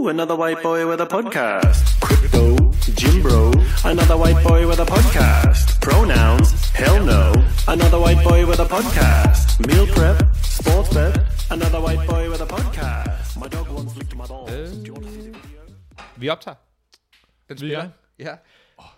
[0.00, 2.00] Ooh, another white boy with a podcast.
[2.00, 2.56] Crypto,
[3.00, 3.52] Jim Bro,
[3.84, 5.78] another white boy with a podcast.
[5.80, 7.32] Pronouns, hell no,
[7.68, 9.60] another white boy with a podcast.
[9.68, 11.14] Meal prep, sports bet,
[11.50, 13.36] another white boy with a podcast.
[13.40, 14.50] My dog once licked my balls.
[14.50, 15.60] Do you want to see the video?
[16.16, 16.56] Vi optager.
[17.48, 17.78] Den Vi spiller.
[17.80, 17.88] er?
[18.18, 18.36] Ja.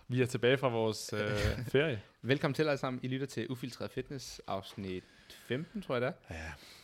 [0.09, 1.21] Vi er tilbage fra vores øh,
[1.73, 2.01] ferie.
[2.23, 3.01] Velkommen til alle sammen.
[3.03, 5.05] I lytter til Ufiltreret Fitness, afsnit
[5.49, 6.35] 15, tror jeg det er.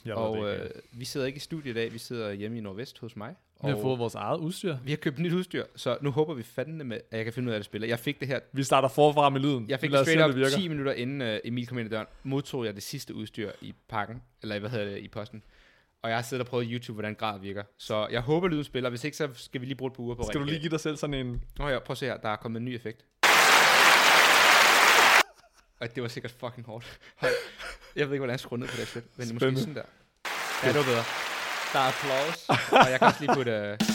[0.05, 0.65] Jeg ved det Og ikke.
[0.65, 3.35] øh, vi sidder ikke i studiet i dag, vi sidder hjemme i Nordvest hos mig.
[3.63, 4.77] Vi har og fået vores eget udstyr.
[4.85, 7.49] vi har købt nyt udstyr, så nu håber vi fandme med, at jeg kan finde
[7.49, 7.89] ud af at spille.
[7.89, 9.69] Jeg fik det her, Vi starter forfra med lyden.
[9.69, 10.57] jeg fik det straight se, up det virker.
[10.57, 13.75] 10 minutter inden uh, Emil kom ind i døren, modtog jeg det sidste udstyr i
[13.89, 15.43] pakken, eller hvad hedder det, i posten.
[16.03, 17.63] Og jeg har siddet og prøvet YouTube, hvordan grad virker.
[17.79, 18.91] Så jeg håber, lyden spiller.
[18.91, 20.71] Hvis ikke, så skal vi lige bruge et par uger på Skal du lige give
[20.71, 21.43] dig selv sådan en...
[21.59, 23.05] Nå ja, prøv at se her, der er kommet en ny effekt.
[25.81, 26.99] Og det var sikkert fucking hårdt.
[27.17, 27.33] Hold.
[27.97, 29.05] Jeg ved ikke, hvordan jeg skruer ned på det shit.
[29.19, 29.83] Men måske sådan der.
[30.63, 31.28] Ja, det var bedre.
[31.73, 32.49] Der er applaus.
[32.85, 33.71] og jeg kan også lige putte...
[33.71, 33.87] Uh,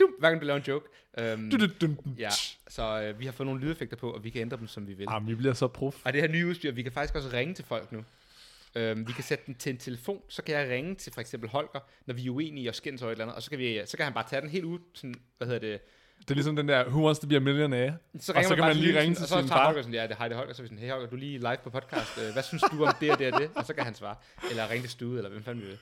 [0.00, 0.88] dum, hver gang du laver en joke.
[1.34, 2.30] Um, Du, du, ja,
[2.68, 4.92] så uh, vi har fået nogle lydeffekter på, og vi kan ændre dem, som vi
[4.92, 5.06] vil.
[5.10, 5.96] Ah, vi bliver så prof.
[6.04, 7.98] Og det her nye udstyr, vi kan faktisk også ringe til folk nu.
[7.98, 11.48] Um, vi kan sætte den til en telefon, så kan jeg ringe til for eksempel
[11.48, 13.80] Holger, når vi er uenige og skændes over et eller andet, og så kan, vi,
[13.86, 15.80] så kan han bare tage den helt ud, sådan, hvad hedder det,
[16.20, 17.96] Det er ligesom den der, who wants to be a millionaire?
[18.18, 19.64] så Og ringer så kan bare man lige ringe og til så sin tager far.
[19.66, 21.38] Holger sådan, ja, det er Holger, så er vi sådan, hey Holger, du er lige
[21.38, 23.50] live på podcast, øh, hvad synes du om det og det og det?
[23.56, 24.16] Og så kan han svare,
[24.50, 25.78] eller ringe til Stude, eller hvem fanden vi vil.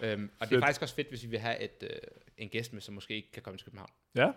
[0.00, 0.64] øhm, og det er Fedt.
[0.64, 1.88] faktisk også fedt, hvis vi vil have et, øh,
[2.38, 3.90] en gæst med, som måske ikke kan komme til København.
[4.14, 4.30] Ja.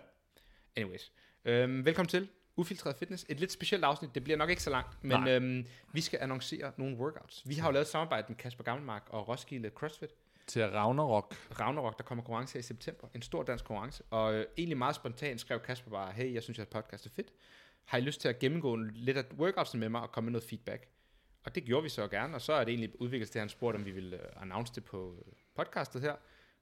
[0.76, 1.12] Anyways,
[1.44, 3.26] øhm, velkommen til Ufiltreret Fitness.
[3.28, 6.72] Et lidt specielt afsnit, det bliver nok ikke så langt, men øhm, vi skal annoncere
[6.76, 7.42] nogle workouts.
[7.46, 10.10] Vi har jo lavet et samarbejde med Kasper Gammelmark og Roskilde CrossFit.
[10.46, 11.36] Til Ragnarok.
[11.60, 13.08] Ragnarok, der kommer konkurrence her i september.
[13.14, 14.02] En stor dansk konkurrence.
[14.10, 17.32] Og øh, egentlig meget spontant skrev Kasper bare, hey, jeg synes, at podcast er fedt.
[17.84, 20.48] Har I lyst til at gennemgå lidt af workoutsen med mig og komme med noget
[20.48, 20.88] feedback?
[21.44, 23.48] Og det gjorde vi så gerne, og så er det egentlig udviklet til, at han
[23.48, 26.14] spurgte, om vi ville uh, announce det på øh, podcastet her.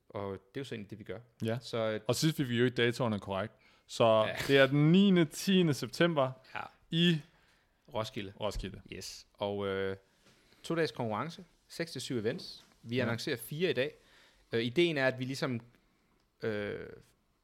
[0.08, 1.18] Og det er jo så egentlig det, vi gør.
[1.44, 1.58] Ja.
[1.60, 3.52] Så øh, Og sidst fik vi jo ikke datoerne korrekt.
[3.86, 4.36] Så Ja.
[4.48, 5.24] det er den 9.
[5.24, 5.72] 10.
[5.72, 7.20] september ja, i
[7.94, 8.32] Roskilde.
[8.40, 8.80] Roskilde.
[8.92, 9.27] Yes.
[9.34, 9.96] Og øh,
[10.62, 12.64] to dages konkurrence, 6-7 events.
[12.84, 13.02] Vi Ja.
[13.02, 13.95] annoncerer fire i dag.
[14.52, 15.61] Øh, ideen er, at vi ligesom
[16.42, 16.86] øh,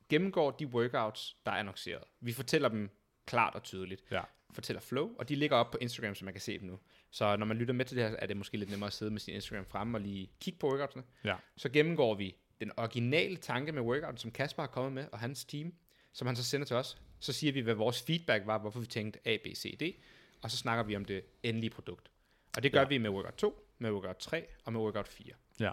[0.09, 2.05] gennemgår de workouts, der er annonceret.
[2.21, 2.91] Vi fortæller dem
[3.27, 4.03] klart og tydeligt.
[4.11, 4.23] Ja.
[4.53, 6.79] Fortæller flow, og de ligger op på Instagram, så man kan se dem nu.
[7.11, 9.11] Så når man lytter med til det her, er det måske lidt nemmere at sidde
[9.11, 11.03] med sin Instagram fremme og lige kigge på workoutsene.
[11.25, 11.37] Ja.
[11.57, 15.45] Så gennemgår vi den originale tanke med workout, som Kasper har kommet med, og hans
[15.45, 15.75] team,
[16.13, 17.01] som han så sender til os.
[17.21, 19.83] Så siger vi, hvad vores feedback var, hvorfor vi tænkte A, B, C, D,
[20.43, 22.11] og så snakker vi om det endelige produkt.
[22.57, 22.83] Og det gør Ja.
[22.85, 22.89] ja.
[22.89, 25.33] vi med workout 2, med workout 3 og med workout 4.
[25.61, 25.73] Ja.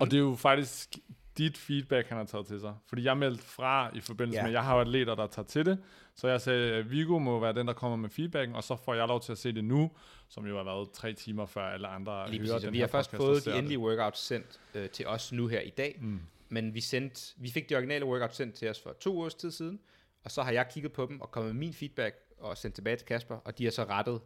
[0.00, 0.96] Og det er jo faktisk
[1.38, 2.74] dit feedback, han har taget til sig.
[2.88, 4.44] Fordi jeg meldte fra i forbindelse Ja.
[4.44, 5.78] med, jeg har atleter, der tager til det.
[6.14, 8.94] Så jeg sagde, at Vigo må være den, der kommer med feedbacken, og så får
[8.94, 9.90] jeg lov til at se det nu,
[10.28, 12.64] som jo har været tre timer før alle andre Lige hører præcis.
[12.64, 13.58] den vi har først fået de det.
[13.58, 16.20] endelige workouts sendt øh, til os nu her i dag, Mm.
[16.48, 19.50] men vi, sendte, vi fik de originale workouts sendt til os for to ugers tid
[19.50, 19.80] siden,
[20.24, 22.96] og så har jeg kigget på dem og kommet med min feedback og sendt tilbage
[22.96, 24.20] til Kasper, og de har så rettet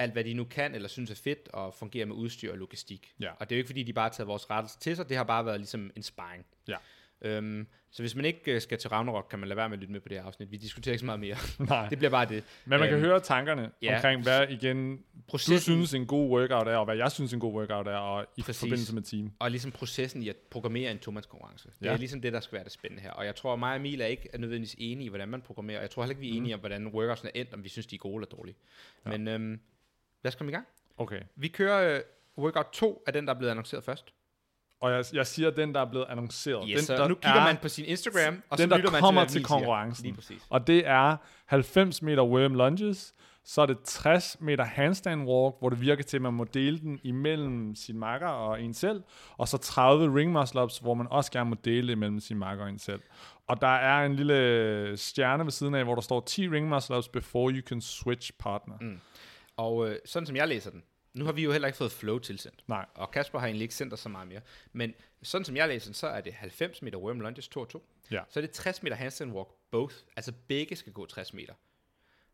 [0.00, 3.12] alt, hvad de nu kan, eller synes er fedt, og fungerer med udstyr og logistik.
[3.20, 3.30] Ja.
[3.38, 5.16] Og det er jo ikke, fordi de bare har taget vores rettelse til sig, det
[5.16, 6.46] har bare været ligesom en sparring.
[6.68, 6.76] Ja.
[7.22, 9.80] Øhm, så hvis man ikke øh, skal til Ragnarok, kan man lade være med at
[9.80, 10.50] lytte med på det her afsnit.
[10.50, 11.36] Vi diskuterer ikke så meget mere.
[11.68, 11.88] Nej.
[11.88, 12.44] det bliver bare det.
[12.64, 13.94] Men man kan Øhm, høre tankerne ja.
[13.96, 17.40] omkring, hvad igen du Processen, synes en god workout er, og hvad jeg synes en
[17.40, 18.60] god workout er, og i Præcis.
[18.60, 19.32] forbindelse med team.
[19.38, 21.68] og ligesom processen i at programmere en tomandskonkurrence.
[21.80, 21.92] Det Ja.
[21.92, 23.10] er ligesom det, der skal være det spændende her.
[23.10, 25.78] Og jeg tror, mig og Emil er ikke er nødvendigvis enige i, hvordan man programmerer.
[25.78, 27.68] Og jeg tror heller ikke, vi er enige om, hvordan workoutsen er endt, om vi
[27.68, 28.56] synes, de er gode eller dårlige.
[29.06, 29.10] Ja.
[29.10, 29.60] Men øhm,
[30.22, 30.66] lad os komme i gang.
[30.98, 31.20] Okay.
[31.36, 32.00] Vi kører øh,
[32.38, 34.14] workout 2 af den, der er blevet annonceret først.
[34.80, 36.68] Og jeg, jeg siger, den, der er blevet annonceret.
[36.68, 38.90] Yes, den, der nu kigger er, man på sin Instagram, og den, så der lytter
[38.90, 40.04] man kommer til, konkurrencen.
[40.04, 40.46] Lige præcis.
[40.48, 41.16] Og det er
[41.46, 43.14] 90 meter worm lunges,
[43.44, 46.78] så er det 60 meter handstand walk, hvor det virker til, at man må dele
[46.78, 49.02] den imellem sin makker og en selv,
[49.36, 52.38] og så 30 ring muscle ups, hvor man også gerne må dele det imellem sin
[52.38, 53.00] makker og en selv.
[53.46, 56.96] Og der er en lille stjerne ved siden af, hvor der står 10 ring muscle
[56.96, 58.74] ups before you can switch partner.
[58.80, 59.00] Mm.
[59.60, 60.82] Og øh, sådan som jeg læser den,
[61.14, 62.64] nu har vi jo heller ikke fået flow tilsendt.
[62.68, 62.86] Nej.
[62.94, 64.40] Og Kasper har egentlig ikke sendt os så meget mere.
[64.72, 67.68] Men sådan som jeg læser den, så er det 90 meter worm lunges 2 og
[67.68, 67.86] 2.
[68.10, 68.20] Ja.
[68.28, 69.94] Så er det 60 meter handstand walk both.
[70.16, 71.52] Altså begge skal gå 60 meter.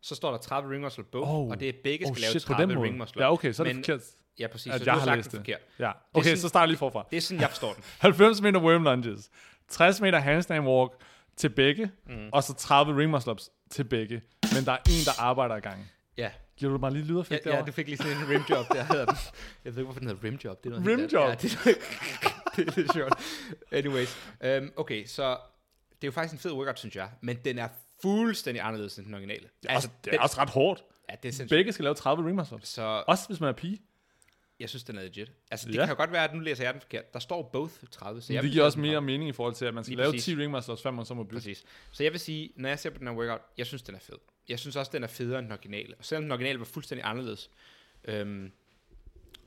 [0.00, 1.48] Så står der 30 ring muscle both, Oh.
[1.48, 2.88] og det er begge Oh skal lave shit, på 30 den måde.
[2.88, 3.22] ring muscle.
[3.22, 4.00] Ja, okay, så er det Men- forkert,
[4.38, 4.72] Ja, præcis.
[4.72, 5.38] at så jeg du har sagt det det.
[5.40, 5.60] forkert.
[5.78, 7.06] Ja, okay, sådan- så starter jeg lige forfra.
[7.10, 7.84] Det er sådan, jeg forstår den.
[7.98, 9.30] 90 meter worm lunges,
[9.68, 10.92] 60 meter handstand walk
[11.36, 12.28] til begge, Mm.
[12.32, 14.22] og så 30 ring muscle ups til begge.
[14.54, 15.90] Men der er en, der arbejder i gang.
[16.16, 16.30] Ja.
[16.56, 17.66] Giver du mig lige Ja, lydeffekt ja, derovre?
[17.66, 19.16] du fik lige sådan en rimjob, der hedder den.
[19.64, 20.64] Jeg ved ikke, hvorfor den hedder rimjob.
[20.64, 21.28] Det er noget Rimjob?
[21.28, 21.58] Ja, det, er,
[22.56, 23.12] det er lidt sjovt.
[23.72, 24.16] Anyways.
[24.62, 25.28] Um, okay, så
[25.90, 27.10] det er jo faktisk en fed workout, synes jeg.
[27.22, 27.68] Men den er
[28.02, 29.48] fuldstændig anderledes end den originale.
[29.62, 30.84] Det er, også, det er også ret hårdt.
[31.10, 31.58] Ja, det er sindssygt.
[31.58, 32.58] Begge skal lave 30 ring muscle.
[32.62, 33.82] Så Også hvis man er pige.
[34.60, 35.32] Jeg synes, den er legit.
[35.50, 35.80] Altså, det Ja.
[35.86, 37.12] kan jo godt være, at nu læser jeg den forkert.
[37.14, 39.74] Der står both 30, så jeg det giver også mere mening i forhold til, at
[39.74, 40.24] man skal Lige lave præcis.
[40.24, 41.34] 10 ring muscle-ups, før man så må bytte.
[41.36, 41.64] Præcis.
[41.92, 43.98] Så jeg vil sige, når jeg ser på den her workout, jeg synes, den er
[43.98, 44.16] fed.
[44.48, 45.94] Jeg synes også, den er federe end den originale.
[45.98, 47.50] Og selvom den originale var fuldstændig anderledes,
[48.04, 48.52] øhm,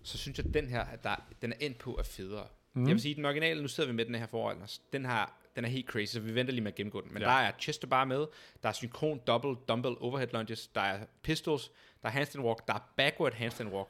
[0.04, 2.48] så synes jeg, at den her, at der, den er endt på er federe.
[2.74, 2.84] Mm.
[2.88, 5.40] Jeg vil sige, den originale, nu sidder vi med den her foran os, den, har,
[5.56, 7.14] den er helt crazy, så vi venter lige med at gennemgå den.
[7.14, 7.28] Men Ja.
[7.28, 8.26] der er chest bar med,
[8.64, 11.72] der er synkron double dumbbell overhead lunges, der er pistols,
[12.02, 13.90] der er handstand walk, der er backward handstand walk.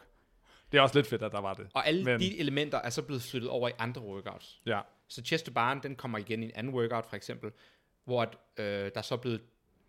[0.72, 1.68] Det er også lidt fedt, at der var det.
[1.74, 4.62] Og alle Men- de elementer er så blevet flyttet over i andre workouts.
[4.66, 4.82] Ja.
[5.08, 7.52] Så chest to barn, den kommer igen i en anden workout, for eksempel,
[8.06, 9.42] hvor at, øh, der er så blevet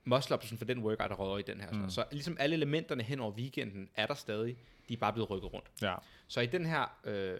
[0.05, 1.71] muscle for den workout, der råder i den her.
[1.73, 1.91] Mm.
[1.91, 4.57] Så ligesom alle elementerne hen over weekenden er der stadig,
[4.89, 5.67] de er bare blevet rykket rundt.
[5.83, 5.95] Ja.
[6.29, 7.39] Så i den her øh,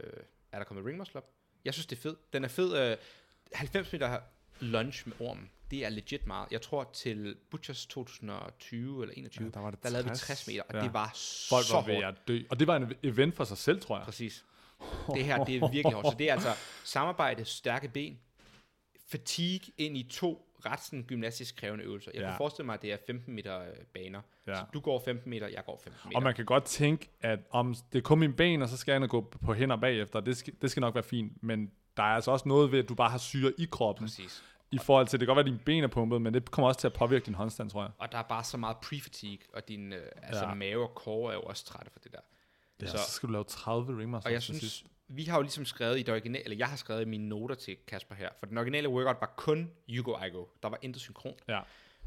[0.53, 1.25] er der kommet ring muscle up.
[1.65, 2.33] Jeg synes, det er fedt.
[2.33, 2.91] Den er fed.
[2.91, 2.97] Øh,
[3.55, 4.21] 90 meter
[4.61, 6.49] lunge med ormen, det er legit meget.
[6.51, 10.21] Jeg tror til Butchers 2020 eller 21, Ja, der var det der lavede vi 60.
[10.27, 10.81] 60 meter, og Ja.
[10.81, 11.07] det var
[11.49, 11.89] Folk så var hårdt.
[11.89, 12.41] ved at dø.
[12.51, 14.05] Og det var en event for sig selv, tror jeg.
[14.05, 14.45] Præcis.
[15.15, 16.07] Det her, det er virkelig hårdt.
[16.09, 16.53] Så det er altså
[16.85, 18.19] samarbejde, stærke ben,
[19.09, 22.11] fatigue ind i to ret sådan gymnastisk krævende øvelser.
[22.15, 22.29] Jeg Ja.
[22.29, 24.21] kan forestille mig, at det er 15 meter øh, baner.
[24.47, 24.55] Ja.
[24.55, 26.17] Så du går 15 meter, jeg går 15 meter.
[26.17, 29.01] Og man kan godt tænke, at om det er kun mine ben, og så skal
[29.01, 31.43] jeg gå på hænder bagefter, det skal, det skal nok være fint.
[31.43, 34.07] Men der er altså også noget ved, at du bare har syre i kroppen.
[34.07, 34.45] Præcis.
[34.73, 36.69] I forhold til, det kan godt være, at dine ben er pumpet, men det kommer
[36.69, 37.91] også til at påvirke din håndstand, tror jeg.
[37.99, 40.55] Og der er bare så meget pre-fatigue, og din øh, altså Ja.
[40.55, 42.19] mave og core er jo også trætte for det der.
[42.81, 44.85] Ja, så, Så- skal du lave 30 ring muscle Og jeg synes, sidst.
[45.09, 47.55] vi har jo ligesom skrevet i det originale, eller jeg har skrevet i mine noter
[47.55, 50.45] til Kasper her, for den originale workout var kun You Go, I Go.
[50.63, 51.35] Der var intet synkron.
[51.49, 51.61] Ja.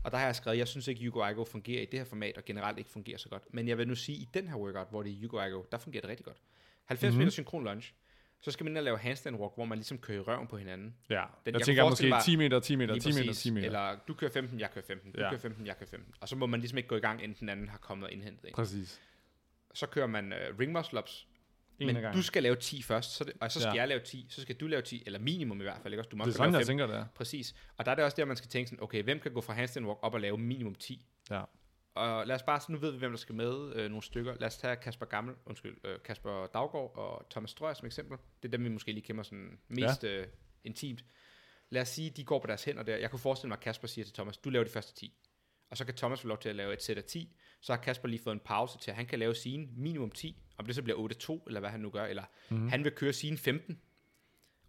[0.04, 2.00] Og der har jeg skrevet, jeg synes ikke, You Go, I Go fungerer i det
[2.00, 3.44] her format, og generelt ikke fungerer så godt.
[3.54, 5.50] Men jeg vil nu sige, i den her workout, hvor det er You Go, I
[5.50, 6.38] Go, der fungerer det rigtig godt.
[6.86, 7.14] 90 Mhm.
[7.14, 7.20] mm-hmm.
[7.20, 7.84] meter synkron lunge.
[8.44, 10.58] Så skal man ind og lave handstand walk, hvor man ligesom kører i røven på
[10.58, 10.96] hinanden.
[11.10, 13.44] Ja, Den- jeg, jeg tænker måske mig- 10 meter, 10 meter, Lige 10 meter, præcis.
[13.44, 13.66] 10 meter.
[13.66, 15.12] Eller du kører 15, jeg kører 15.
[15.12, 15.30] Du Ja.
[15.30, 16.14] kører 15, jeg kører 15.
[16.20, 18.12] Og så må man ligesom ikke gå i gang, inden den anden har kommet og
[18.14, 18.54] indhentet en.
[18.56, 19.02] Præcis.
[19.74, 21.28] Så kører man uh, ring muscle ups,
[21.80, 23.80] En men du skal lave 10 først, så det, og så skal Ja.
[23.82, 26.10] jeg lave 10, så skal du lave 10, eller minimum i hvert fald, ikke også?
[26.10, 26.68] Du må Det er sådan, lave jeg 5.
[26.68, 27.06] tænker, det er.
[27.16, 27.56] Præcis.
[27.78, 29.54] Og der er det også der, man skal tænke sådan, okay, hvem kan gå fra
[29.54, 31.06] handstand walk op og lave minimum 10?
[31.30, 31.42] Ja.
[31.96, 34.36] Og lad os bare, nu ved vi, hvem der skal med, øh, nogle stykker.
[34.40, 38.18] Lad os tage Kasper Gammel, undskyld, øh, Kasper Daggaard og Thomas Strøger som eksempel.
[38.44, 40.10] Det er dem, vi måske lige kender sådan mest ja.
[40.10, 40.28] øh,
[40.64, 41.06] intimt.
[41.70, 42.98] Lad os sige, de går på deres hænder der.
[42.98, 45.14] Jeg kunne forestille mig, at Kasper siger til Thomas, du laver de første 10.
[45.70, 47.36] Og så kan Thomas få lov til at lave et sæt af 10.
[47.62, 50.44] Så har Kasper lige fået en pause til, at han kan lave sine minimum 10.
[50.58, 52.06] Om det så bliver 8-2, eller hvad han nu gør.
[52.06, 52.68] Eller mm.
[52.68, 53.80] han vil køre sine 15.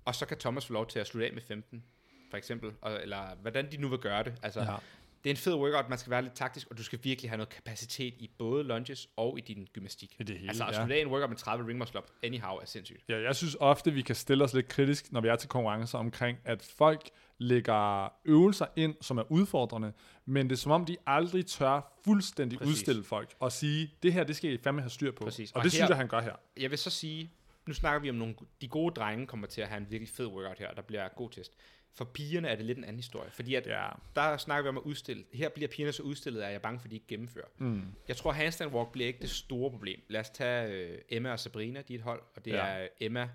[0.05, 1.85] Og så kan Thomas få lov til at slutte af med 15,
[2.31, 2.73] for eksempel.
[2.81, 4.35] Og, eller hvordan de nu vil gøre det.
[4.43, 4.77] Altså, Ja.
[5.25, 7.37] Det er en fed workout, man skal være lidt taktisk, og du skal virkelig have
[7.37, 10.17] noget kapacitet i både lunges og i din gymnastik.
[10.21, 10.95] I det hele, altså at ja.
[10.95, 13.05] af en workout med 30 ring muscle up, anyhow, er sindssygt.
[13.09, 15.99] Ja, jeg synes ofte, vi kan stille os lidt kritisk, når vi er til konkurrencer
[15.99, 19.93] omkring, at folk lægger øvelser ind, som er udfordrende,
[20.27, 22.73] men det er som om, de aldrig tør fuldstændig Præcis.
[22.73, 25.25] udstille folk og sige, det her, det skal I fandme have styr på.
[25.25, 25.51] Præcis.
[25.53, 26.35] Og, Og det her- synes jeg, han gør her.
[26.57, 27.31] Jeg vil så sige,
[27.67, 30.27] nu snakker vi om nogle, de gode drenge kommer til at have en virkelig fed
[30.27, 31.53] workout her, og der bliver god test.
[31.97, 33.89] For pigerne er det lidt en anden historie, fordi at Ja.
[34.15, 35.25] der snakker vi om at udstille.
[35.33, 37.47] Her bliver pigerne så udstillet, at jeg er bange for, at de ikke gennemfører.
[37.59, 37.83] Mm.
[38.09, 40.01] Jeg tror, handstand walk bliver ikke det store problem.
[40.09, 42.65] Lad os tage øh, Emma og Sabrina, de er et hold, og det Ja.
[42.67, 43.31] er Emma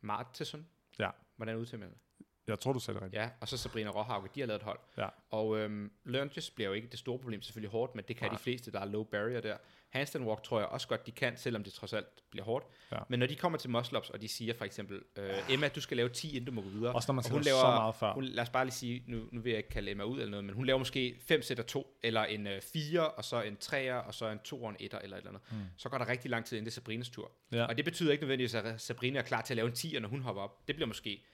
[0.00, 0.66] Martesson.
[0.98, 1.10] Ja.
[1.36, 1.98] Hvordan udtaler man det?
[2.46, 3.22] Jeg tror, du sagde det rigtigt.
[3.22, 4.78] Ja, og så Sabrina Råhauke, de har lavet et hold.
[4.98, 5.08] Ja.
[5.30, 8.28] Og øhm, lunges bliver jo ikke det store problem, selvfølgelig hårdt, men det kan.
[8.28, 8.36] Nej.
[8.36, 9.56] de fleste, der er low barrier der.
[9.90, 12.66] Handstand walk tror jeg også godt, de kan, selvom det trods alt bliver hårdt.
[12.92, 12.98] Ja.
[13.08, 15.80] Men når de kommer til muscle ups, og de siger for eksempel, øh, Emma, du
[15.80, 16.92] skal lave 10, inden du må gå videre.
[16.94, 18.12] Også når man og sætter så meget før.
[18.14, 20.30] Hun, lad os bare lige sige, nu, nu vil jeg ikke kalde Emma ud eller
[20.30, 23.56] noget, men hun laver måske 5 sæt af 2, eller en 4, og så en
[23.64, 25.42] 3'er, og så en 2'er og en 1'er, eller et eller andet.
[25.50, 25.56] Mm.
[25.76, 27.30] Så går der rigtig lang tid, inden det er Sabrinas tur.
[27.52, 27.64] Ja.
[27.64, 30.08] Og det betyder ikke nødvendigvis, at Sabrina er klar til at lave en 10'er, når
[30.08, 30.68] hun hopper op.
[30.68, 31.24] Det bliver måske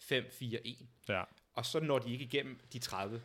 [0.00, 0.76] 5, 4, 1
[1.08, 1.22] Ja.
[1.54, 3.22] og så når de ikke igennem de 30.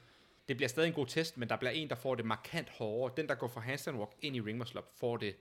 [0.51, 3.13] Det bliver stadig en god test, men der bliver en, der får det markant hårdere.
[3.17, 5.35] Den, der går fra handstand walk ind i ring muscle up, får det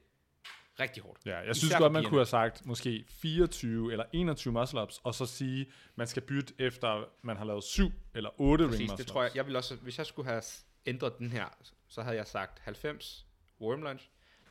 [0.80, 1.20] rigtig hårdt.
[1.26, 5.14] Ja, jeg Især synes godt, man kunne have sagt måske 24 eller 21 muscle-ups, og
[5.14, 8.96] så sige, man skal bytte efter, man har lavet 7 eller 8 ring Præcis, muscle-ups.
[8.96, 9.36] det tror jeg.
[9.36, 10.42] jeg vil også, hvis jeg skulle have
[10.86, 11.46] ændret den her,
[11.88, 13.26] så havde jeg sagt 90
[13.60, 14.02] worm lunge,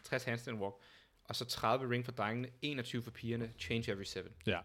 [0.04, 0.76] 60 handstand walk,
[1.24, 4.20] og så 30 ring for drengene, 21 for pigerne, change every 7.
[4.48, 4.60] Ja,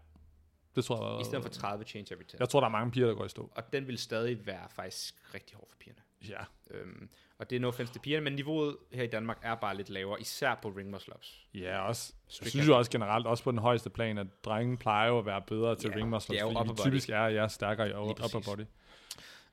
[0.76, 1.20] det tror jeg.
[1.20, 2.36] I stedet for 30 change every 10.
[2.40, 3.50] Jeg tror, der er mange piger, der går i stå.
[3.54, 6.00] Og den vil stadig være faktisk rigtig hård for pigerne.
[6.28, 9.54] Ja, Øhm, og det er no offense til pigerne, men niveauet her i Danmark er
[9.54, 11.46] bare lidt lavere, især på ring muscle ups.
[11.54, 12.12] ja også.
[12.26, 15.18] Jeg Strict synes jo også generelt, også på den højeste plan, at drenge plejer jo
[15.18, 16.84] at være bedre til Ja, ring muscle det jo fordi upper body.
[16.86, 18.64] typisk er, jeg er stærkere i upper body.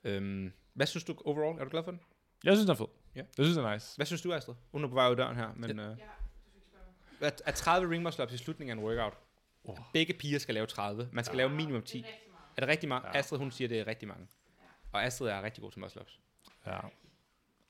[0.03, 1.59] Øhm, hvad synes du overall?
[1.59, 1.99] Er du glad for den?
[2.43, 2.85] Jeg synes, den er fed.
[3.15, 3.21] Ja.
[3.37, 3.95] Jeg synes, den er nice.
[3.95, 4.55] Hvad synes du, Astrid?
[4.71, 5.79] Hun er på vej ud døren her, men...
[5.79, 5.97] Øh,
[7.21, 9.17] at, at 30 ring muscle ups i slutningen af en workout.
[9.63, 9.77] Oh.
[9.93, 11.09] Begge piger skal lave 30.
[11.11, 11.99] Man skal lave minimum 10.
[12.57, 13.07] Er det rigtig mange?
[13.13, 13.19] Ja.
[13.19, 14.27] Astrid, hun siger, det er rigtig mange.
[14.91, 16.19] Og Astrid er rigtig god til muscle ups.
[16.67, 16.77] Ja.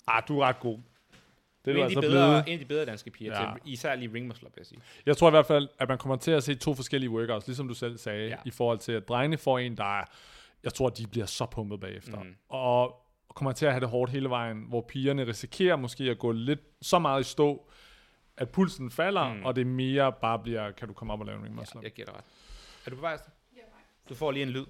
[0.07, 0.79] Ah, du er ret god.
[1.65, 2.47] Det er en, altså bedre, blevet.
[2.47, 3.49] en af de bedre danske piger, Ja.
[3.49, 3.53] ja.
[3.53, 4.79] til, især lige ring muscle up, vil jeg sige.
[5.05, 7.67] Jeg tror i hvert fald, at man kommer til at se to forskellige workouts, ligesom
[7.67, 8.29] du selv sagde, ja.
[8.29, 8.35] Ja.
[8.45, 10.03] i forhold til, at drengene får en, der er,
[10.63, 12.23] jeg tror, at de bliver så pumpet bagefter.
[12.23, 12.35] Mm.
[12.49, 12.95] Og
[13.35, 16.59] kommer til at have det hårdt hele vejen, hvor pigerne risikerer måske at gå lidt
[16.81, 17.69] så meget i stå,
[18.41, 19.45] at pulsen falder, mm.
[19.45, 21.83] Og det mere bare bliver, kan du komme op og lave en ring muscle Ja,
[21.83, 22.23] jeg giver dig ret.
[22.85, 23.33] Er du på vej, Astrid?
[24.09, 24.65] Du får lige en lyd.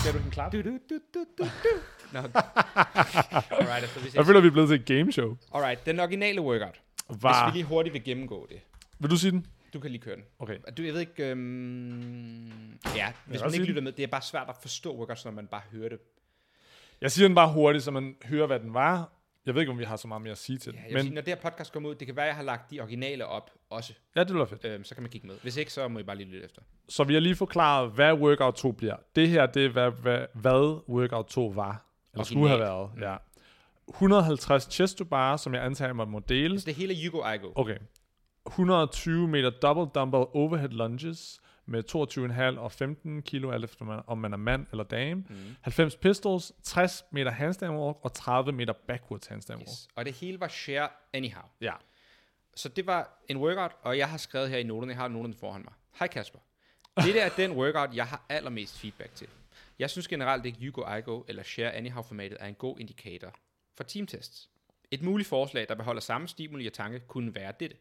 [0.00, 0.52] Skal du en klap?
[0.52, 1.70] Du, du, du, du, du, du.
[2.12, 2.18] Nå.
[3.60, 5.36] Alright, Astrid, vi Jeg føler, vi er blevet til et gameshow.
[5.54, 6.80] Alright, den originale workout.
[7.08, 7.50] Hvis Var...
[7.50, 8.60] vi lige hurtigt vil gennemgå det.
[8.98, 9.46] Vil du sige den?
[9.74, 10.24] Du kan lige køre den.
[10.38, 10.58] Okay.
[10.76, 11.30] Du, jeg ved ikke...
[11.30, 12.78] Øhm...
[12.96, 15.46] Ja, hvis man ikke lytter med, det er bare svært at forstå workouts, når man
[15.46, 15.98] bare hører det.
[17.00, 19.13] Jeg siger den bare hurtigt, så man hører, hvad den var.
[19.46, 21.02] Jeg ved ikke, om vi har så meget mere at sige til Ja, jeg Men
[21.02, 22.80] sige, når det her podcast kommer ud, det kan være, at jeg har lagt de
[22.80, 23.92] originale op også.
[24.16, 24.64] ja, det bliver fedt.
[24.64, 25.36] Øhm, så kan man kigge med.
[25.42, 26.62] Hvis ikke, så må I bare lige lytte efter.
[26.88, 28.96] Så vi har lige forklaret, hvad workout 2 bliver.
[29.16, 31.84] Det her, det er, hvad, hvad, hvad workout 2 var.
[32.12, 32.72] Eller skulle have været.
[32.72, 33.10] Originalt.
[33.10, 33.16] Ja.
[33.88, 36.60] 150 chest to bar, som jeg antager, man må dele.
[36.60, 37.52] Så det hele Yugo Igo.
[37.54, 37.76] Okay.
[38.46, 44.32] 120 meter double dumbbell overhead lunges med 22,5 og 15 kilo, alt efter om man
[44.32, 45.24] er mand eller dame.
[45.28, 45.36] Mm.
[45.60, 49.68] 90 pistols, 60 meter handstand walk og 30 meter backwards handstand walk.
[49.68, 49.88] Yes.
[49.94, 51.44] Og det hele var share anyhow.
[51.60, 51.72] Ja.
[52.56, 55.34] Så det var en workout, og jeg har skrevet her i noterne, jeg har noterne
[55.34, 55.72] foran mig.
[55.98, 56.38] Hej Kasper.
[56.96, 59.28] Det der er den workout, jeg har allermest feedback til.
[59.78, 63.34] Jeg synes generelt ikke, Yugo Igo eller Share Anyhow-formatet er en god indikator
[63.76, 64.50] for teamtests.
[64.90, 67.76] Et muligt forslag, der beholder samme stimuli og tanke, kunne være dette.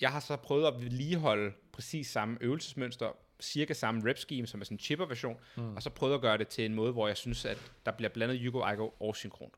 [0.00, 4.64] Jeg har så prøvet at vedligeholde præcis samme øvelsesmønster, cirka samme rep scheme, som er
[4.64, 5.76] sådan en chipper-version, mm.
[5.76, 8.08] og så prøvet at gøre det til en måde, hvor jeg synes, at der bliver
[8.10, 9.54] blandet Yugo Igo og synkront.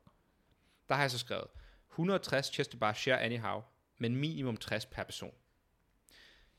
[0.89, 1.47] Der har jeg så skrevet
[1.91, 3.63] 160 chest to bar share anyhow,
[3.99, 5.33] men minimum 60 per person.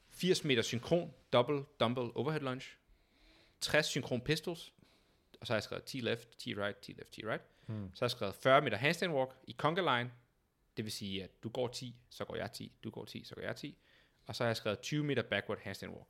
[0.10, 2.66] 80 meter synkron, double dumbbell overhead lunge,
[3.62, 4.74] 60 synkron pistols,
[5.42, 7.44] og så har jeg skrevet 10 left, 10 right, 10 left, 10 right.
[7.68, 7.92] Mm.
[7.94, 10.12] Så har jeg skrevet 40 meter handstand walk i conga line,
[10.80, 13.36] det vil sige, at du går 10, så går jeg 10, du går 10, så
[13.36, 13.78] går jeg 10.
[14.26, 16.08] Og så har jeg skrevet 20 meter backward handstand walk,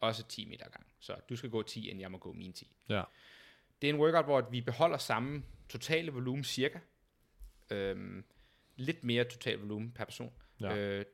[0.00, 0.86] også 10 meter gang.
[0.98, 2.76] Så du skal gå 10, inden jeg må gå mine 10.
[2.88, 3.02] Ja.
[3.82, 6.78] Det er en workout, hvor vi beholder samme totale volumen cirka.
[7.70, 8.24] Øhm,
[8.76, 10.32] lidt mere total volumen per person.
[10.60, 10.76] Ja.
[10.76, 11.04] Øh,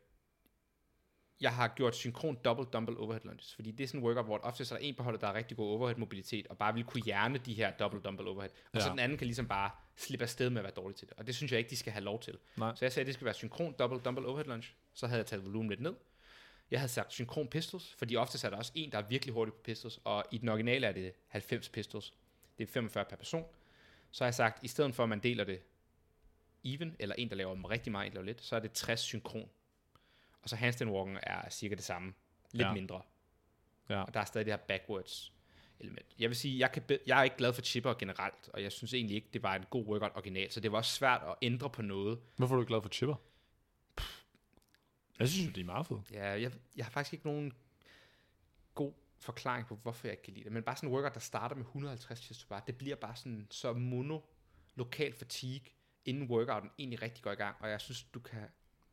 [1.41, 4.39] jeg har gjort synkron double dumbbell overhead lunges, fordi det er sådan en workout, hvor
[4.39, 6.75] ofte så er der en på holdet, der har rigtig god overhead mobilitet, og bare
[6.75, 8.51] vil kunne hjerne de her double dumbbell overhead.
[8.73, 8.81] Og ja.
[8.81, 11.17] så den anden kan ligesom bare slippe afsted med at være dårlig til det.
[11.19, 12.39] Og det synes jeg ikke, de skal have lov til.
[12.57, 12.75] Nej.
[12.75, 14.69] Så jeg sagde, at det skal være synkron double dumbbell overhead lunge.
[14.95, 15.95] Så havde jeg taget volumen lidt ned.
[16.71, 19.55] Jeg havde sagt synkron pistols, fordi ofte er der også en, der er virkelig hurtig
[19.55, 22.13] på pistols, og i den originale er det 90 pistols.
[22.59, 23.45] Det er 45 per person.
[24.11, 25.61] Så har jeg sagt, i stedet for at man deler det
[26.65, 28.73] even, eller en, der laver dem rigtig meget, en, der laver lidt, så er det
[28.73, 29.49] 60 synkron.
[30.43, 32.13] Og så handstand walken er cirka det samme.
[32.53, 32.73] Lidt Ja.
[32.73, 33.03] mindre.
[33.89, 34.03] Ja.
[34.03, 35.33] Og der er stadig det her backwards
[35.81, 36.07] element.
[36.19, 38.73] Jeg vil sige, jeg, kan be- jeg er ikke glad for chipper generelt, og jeg
[38.73, 41.35] synes egentlig ikke, det var en god workout original, så det var også svært at
[41.43, 42.19] ændre på noget.
[42.37, 43.15] Hvorfor er du glad for chipper?
[45.19, 46.03] Jeg synes jo, de er meget fede.
[46.13, 47.53] Ja, jeg, jeg har faktisk ikke nogen
[48.75, 50.53] god forklaring på, hvorfor jeg ikke kan lide det.
[50.53, 53.47] Men bare sådan en workout, der starter med 150 chest bar, det bliver bare sådan
[53.51, 54.21] så mono
[54.75, 55.67] lokal fatigue,
[56.05, 57.57] inden workouten egentlig rigtig går i gang.
[57.61, 58.43] Og jeg synes, du kan...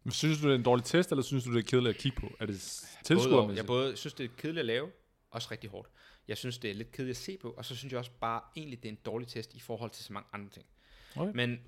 [0.07, 2.01] Men synes du, det er en dårlig test, eller synes du, det er kedeligt at
[2.01, 2.31] kigge på?
[2.39, 3.05] Er det og.
[3.05, 3.57] tilskuermæssigt?
[3.57, 4.91] jeg både synes, det er kedeligt at lave,
[5.31, 5.89] også rigtig hårdt.
[6.27, 8.41] Jeg synes, det er lidt kedeligt at se på, og så synes jeg også bare
[8.55, 10.65] egentlig, det er en dårlig test i forhold til så mange andre ting.
[11.15, 11.31] Okay.
[11.35, 11.59] Men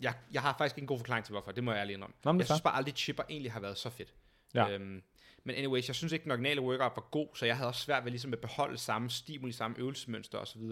[0.00, 1.52] jeg, jeg har faktisk ikke en god forklaring til, hvorfor.
[1.52, 2.14] Det må jeg ærligt indrømme.
[2.24, 4.14] Nå, men det er jeg synes bare aldrig, chipper egentlig har været så fedt.
[4.54, 4.70] Ja.
[4.70, 5.02] Øhm,
[5.44, 8.04] men anyways, jeg synes ikke, den originale workout var god, så jeg havde også svært
[8.04, 10.62] ved ligesom at beholde samme stimuli, samme øvelsesmønster osv.,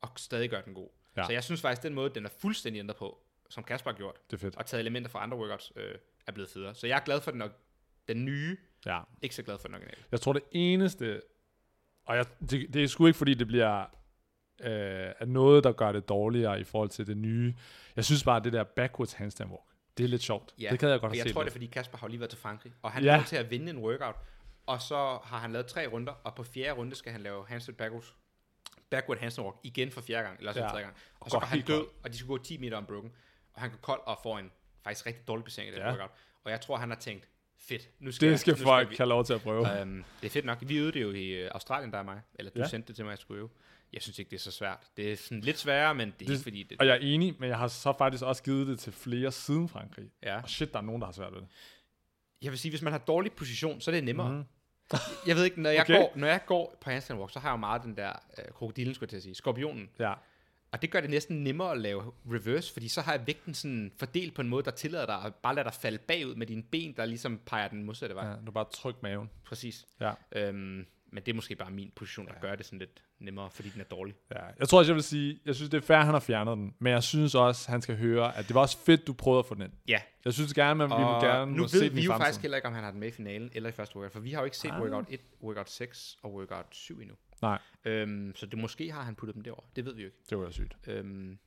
[0.00, 0.88] og stadig gøre den god.
[1.16, 1.26] Ja.
[1.26, 3.18] Så jeg synes faktisk, den måde, den er fuldstændig ændret på,
[3.50, 4.56] som Kasper har gjort, Det er fedt.
[4.56, 5.94] og taget elementer fra andre workouts, øh,
[6.28, 6.74] er blevet federe.
[6.74, 7.42] Så jeg er glad for den,
[8.08, 8.56] den nye,
[8.86, 9.00] Ja.
[9.22, 10.02] ikke så glad for den originale.
[10.12, 11.20] Jeg tror, det eneste...
[12.06, 13.84] Og jeg, det, det er sgu ikke, fordi det bliver
[14.62, 17.54] øh, noget, der gør det dårligere i forhold til det nye.
[17.96, 19.62] Jeg synes bare, at det der backwards handstand walk,
[19.98, 20.54] det er lidt sjovt.
[20.60, 22.08] Ja, det kan jeg godt og have jeg set tror, det er, fordi Kasper har
[22.08, 23.18] lige været til Frankrig, og han Ja.
[23.20, 24.14] er til at vinde en workout,
[24.66, 27.76] og så har han lavet tre runder, og på fjerde runde skal han lave handstand
[27.76, 28.16] backwards,
[28.90, 30.68] backward handstand walk igen for fjerde gang, eller så Ja.
[30.68, 30.96] tredje gang.
[31.14, 31.88] Og, Og så går han død, kold.
[32.04, 33.12] og de skal gå 10 meter unbroken,
[33.52, 34.50] og han går kold og får en
[34.84, 35.90] faktisk rigtig dårlig placering i den Ja.
[35.90, 36.10] workout.
[36.44, 38.94] Og jeg tror, han har tænkt, fedt, nu skal, Det jeg, skal nu folk vi.
[38.98, 39.80] have lov til at prøve.
[39.80, 40.58] Øhm, det er fedt nok.
[40.60, 42.20] Vi øvede det jo i øh, Australien, der er mig.
[42.34, 42.68] Eller du Ja.
[42.68, 43.48] sendte det til mig, at jeg skulle øve.
[43.92, 44.78] Jeg synes ikke, det er så svært.
[44.96, 47.00] Det er sådan lidt sværere, men det er Det- ikke fordi, det Og jeg er
[47.00, 50.10] enig, men jeg har så faktisk også givet det til flere siden Frankrig.
[50.22, 50.40] Ja.
[50.42, 51.48] Og shit, der er nogen, der har svært ved det.
[52.42, 54.32] Jeg vil sige, hvis man har dårlig position, så er det nemmere.
[54.32, 54.44] Mhm.
[55.26, 55.94] Jeg ved ikke, når jeg, Okay.
[55.98, 58.44] går, når jeg går på handstand walk, så har jeg jo meget den der øh,
[58.52, 59.90] krokodilen, skulle jeg til at sige, skorpionen.
[59.98, 60.12] Ja.
[60.72, 63.92] Og det gør det næsten nemmere at lave reverse, fordi så har jeg vægten sådan
[63.98, 66.62] fordelt på en måde, der tillader dig at bare lade dig falde bagud med dine
[66.62, 68.24] ben, der ligesom peger den modsatte vej.
[68.24, 68.30] ja.
[68.30, 68.36] Ja.
[68.46, 69.30] Du bare tryk maven.
[69.44, 69.86] Præcis.
[70.00, 70.12] Ja.
[70.32, 73.68] Øhm, Men det er måske bare min position, der gør det sådan lidt nemmere, fordi
[73.68, 74.14] den er dårlig.
[74.34, 76.20] Ja, jeg tror også, jeg vil sige, jeg synes, det er fair, at han har
[76.20, 79.12] fjernet den, men jeg synes også, han skal høre, at det var også fedt, du
[79.12, 79.72] prøvede at få den ind.
[79.88, 82.40] Ja, Jeg synes gerne, man ville og gerne nu se ved den vi jo faktisk
[82.42, 84.32] heller ikke, om han har den med i finalen eller i første workout, for vi
[84.32, 84.80] har jo ikke set Ah.
[84.80, 87.14] workout 1, workout 6 og workout 7 endnu.
[87.42, 89.62] Nej, Øhm, så det måske har han puttet dem derover.
[89.76, 90.18] Det ved vi jo ikke.
[90.30, 90.76] det var da sygt.
[90.86, 91.38] Øhm,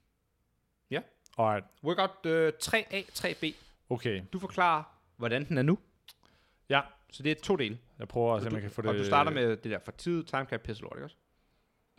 [1.38, 3.46] Alright, workout øh, 3A, 3B.
[3.90, 4.22] okay.
[4.34, 4.84] Du forklarer,
[5.18, 5.78] hvordan den er nu.
[6.70, 6.82] Ja,
[7.12, 7.78] Så det er to dele.
[8.00, 8.90] jeg prøver at se, om jeg kan få det...
[8.90, 11.16] og du starter med det der for tid, time cap, pisse lort, ikke også?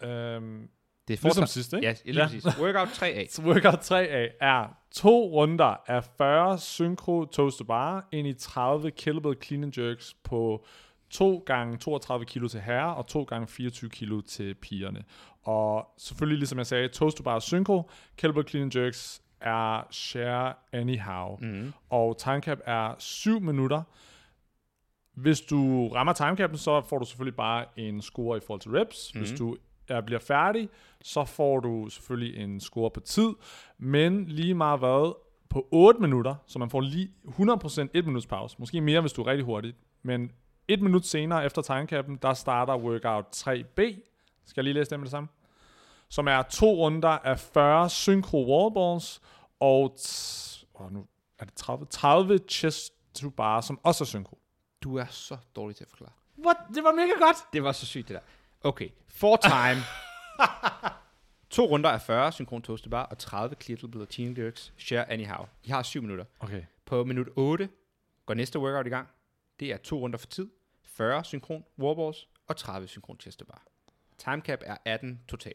[0.03, 0.69] Øhm,
[1.09, 1.87] Det er ligesom sidst, ikke?
[1.87, 2.25] Ja, lige ja.
[2.27, 2.45] præcis.
[2.61, 3.27] Workout 3A.
[3.35, 8.91] Så workout 3A er to runder af 40 synchro toast to bar ind i 30
[8.91, 10.67] killable clean and jerks på
[11.13, 15.05] 2 gange 32 kilo til herre og 2 gange 24 kilo til pigerne.
[15.43, 20.55] Og selvfølgelig, ligesom jeg sagde, toast to bar synchro, killable clean and jerks er share
[20.73, 21.37] anyhow.
[21.41, 21.73] Mm.
[21.91, 23.83] Og timecap er 7 minutter.
[25.15, 29.15] Hvis du rammer timecapen, så får du selvfølgelig bare en score i forhold til reps.
[29.15, 29.21] Mm.
[29.21, 29.57] Hvis du
[29.89, 30.69] er, bliver færdig,
[31.03, 33.29] så får du selvfølgelig en score på tid.
[33.79, 35.15] Men lige meget hvad,
[35.49, 38.57] på 8 minutter, så man får lige 100% 1 minuts pause.
[38.59, 39.77] Måske mere, hvis du er rigtig hurtigt.
[40.03, 40.31] Men
[40.73, 43.81] et minut senere efter timecapen, der starter workout 3B.
[44.45, 45.29] Skal jeg lige læse det med det samme?
[46.09, 49.21] Som er to runder af 40 synchro wallballs
[49.61, 51.07] og t- oh, nu
[51.39, 54.39] er det 30, 30 chest to bar, som også er synchro.
[54.83, 56.13] Du er så dårlig til at forklare.
[56.47, 56.57] What?
[56.75, 57.37] Det var mega godt.
[57.53, 58.21] Det var så sygt, det der.
[58.69, 58.89] Okay.
[59.09, 59.83] For time.
[61.57, 64.73] to runder af 40 synkron toast to bar og 30 clear og team jerks.
[64.77, 65.47] Share anyhow.
[65.65, 66.25] I har 7 minutter.
[66.41, 66.63] Okay.
[66.87, 67.69] På minut 8
[68.27, 69.09] går næste workout i gang.
[69.61, 70.51] Det er to runder for tid,
[70.97, 73.67] 40 synkron warballs og 30 synkron chest to bar.
[74.19, 75.55] Timecap er 18 total.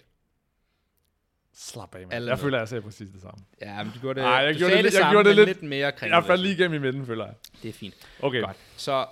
[1.54, 2.12] Slap af, man.
[2.12, 3.46] Alle Jeg føler, jeg sagde præcis det samme.
[3.62, 5.36] Ja, men du gjorde det, Ej, jeg du gjorde det lidt- jeg samme, gjorde det
[5.36, 6.12] lidt- lidt mere kring.
[6.14, 7.36] Jeg faldt lige igennem i midten, føler jeg.
[7.64, 8.08] Det er fint.
[8.22, 8.42] Okay.
[8.42, 8.58] Godt.
[8.78, 9.08] Så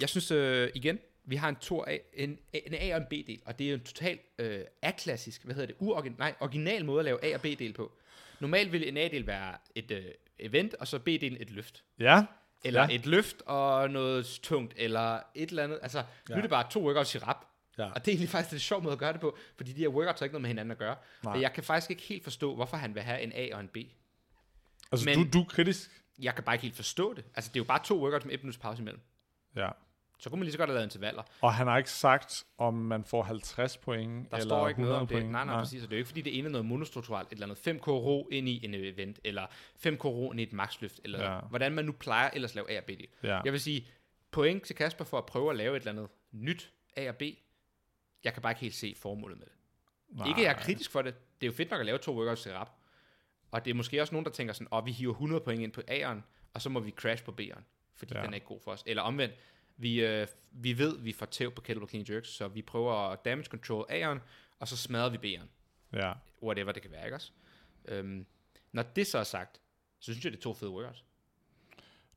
[0.00, 3.40] jeg synes øh, igen, vi har en, to A, en, en A og en B-del,
[3.46, 6.98] og det er jo en totalt øh, aklassisk, hvad hedder det, uorigin, nej, original måde
[6.98, 7.92] at lave A og B-del på.
[8.40, 10.04] Normalt vil en A-del være et øh,
[10.38, 11.84] event, og så B-delen et løft.
[11.98, 12.24] Ja.
[12.64, 12.94] Eller Ja.
[12.94, 15.78] et løft og noget tungt, eller et eller andet.
[15.82, 16.34] Altså, nu Ja.
[16.36, 17.44] er det bare to workouts i rap.
[17.78, 17.84] Ja.
[17.84, 19.88] Og det er egentlig faktisk en sjov måde at gøre det på, fordi de her
[19.88, 20.96] workouts har ikke noget med hinanden at gøre.
[21.24, 21.32] Nej.
[21.34, 23.68] Og jeg kan faktisk ikke helt forstå, hvorfor han vil have en A og en
[23.68, 23.76] B.
[24.92, 25.90] Altså, Men- du, du er kritisk.
[26.18, 27.24] Jeg kan bare ikke helt forstå det.
[27.34, 29.00] Altså, det er jo bare to workouts med et minuts pause imellem.
[29.56, 29.68] Ja.
[30.18, 31.22] Så kunne man lige så godt have lavet intervaller.
[31.40, 34.96] Og han har ikke sagt, om man får 50 point Der eller står ikke noget
[34.96, 35.32] om 100 det.
[35.32, 35.82] Nej, nej, præcis.
[35.82, 37.88] Og det er jo ikke, fordi det ene er noget monostrukturelt, et eller andet 5K
[37.88, 39.46] ro ind i en event, eller
[39.86, 41.40] 5K ro ind i et maxløft, eller Ja.
[41.40, 42.90] hvordan man nu plejer ellers at lave A og B.
[43.22, 43.40] Ja.
[43.44, 43.86] Jeg vil sige,
[44.30, 47.22] point til Kasper for at prøve at lave et eller andet nyt A og B.
[48.24, 49.54] Jeg kan bare ikke helt se formålet med det.
[50.08, 50.28] Nej.
[50.28, 51.14] Ikke, jeg er kritisk for det.
[51.40, 52.70] Det er jo fedt nok at lave to workouts til rap.
[53.50, 55.62] Og det er måske også nogen, der tænker sådan, åh, oh, vi hiver 100 point
[55.62, 56.20] ind på A'eren,
[56.54, 57.62] og så må vi crash på B'eren,
[57.96, 58.22] fordi ja.
[58.22, 58.82] den er ikke god for os.
[58.86, 59.34] Eller omvendt,
[59.76, 63.24] vi, øh, vi ved, vi får tæv på kettlebell clean jerks, så vi prøver at
[63.24, 64.18] damage control A'eren,
[64.58, 65.46] og så smadrer vi B'eren.
[65.92, 66.12] Ja.
[66.42, 67.32] Whatever det kan være, ikke også?
[67.88, 68.26] Øhm,
[68.72, 69.60] når det så er sagt,
[70.00, 71.04] så synes jeg, det er to fede workouts.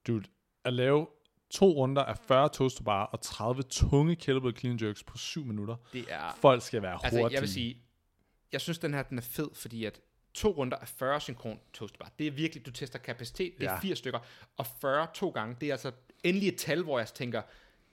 [0.07, 0.27] Dude,
[0.63, 1.07] at lave
[1.49, 5.45] to runder af 40 toast to bar og 30 tunge kettlebell clean jerks på 7
[5.45, 5.75] minutter.
[5.93, 7.35] Det er Folk skal være Altså, hurtige.
[7.35, 7.77] jeg vil sige,
[8.51, 9.99] jeg synes, den her den er fed, fordi at
[10.33, 13.79] to runder af 40 synkron toastbar, det er virkelig, du tester kapacitet, det er Ja.
[13.79, 14.19] 80 stykker,
[14.57, 15.91] og 40 to gange, det er altså
[16.23, 17.41] endelig et tal, hvor jeg tænker,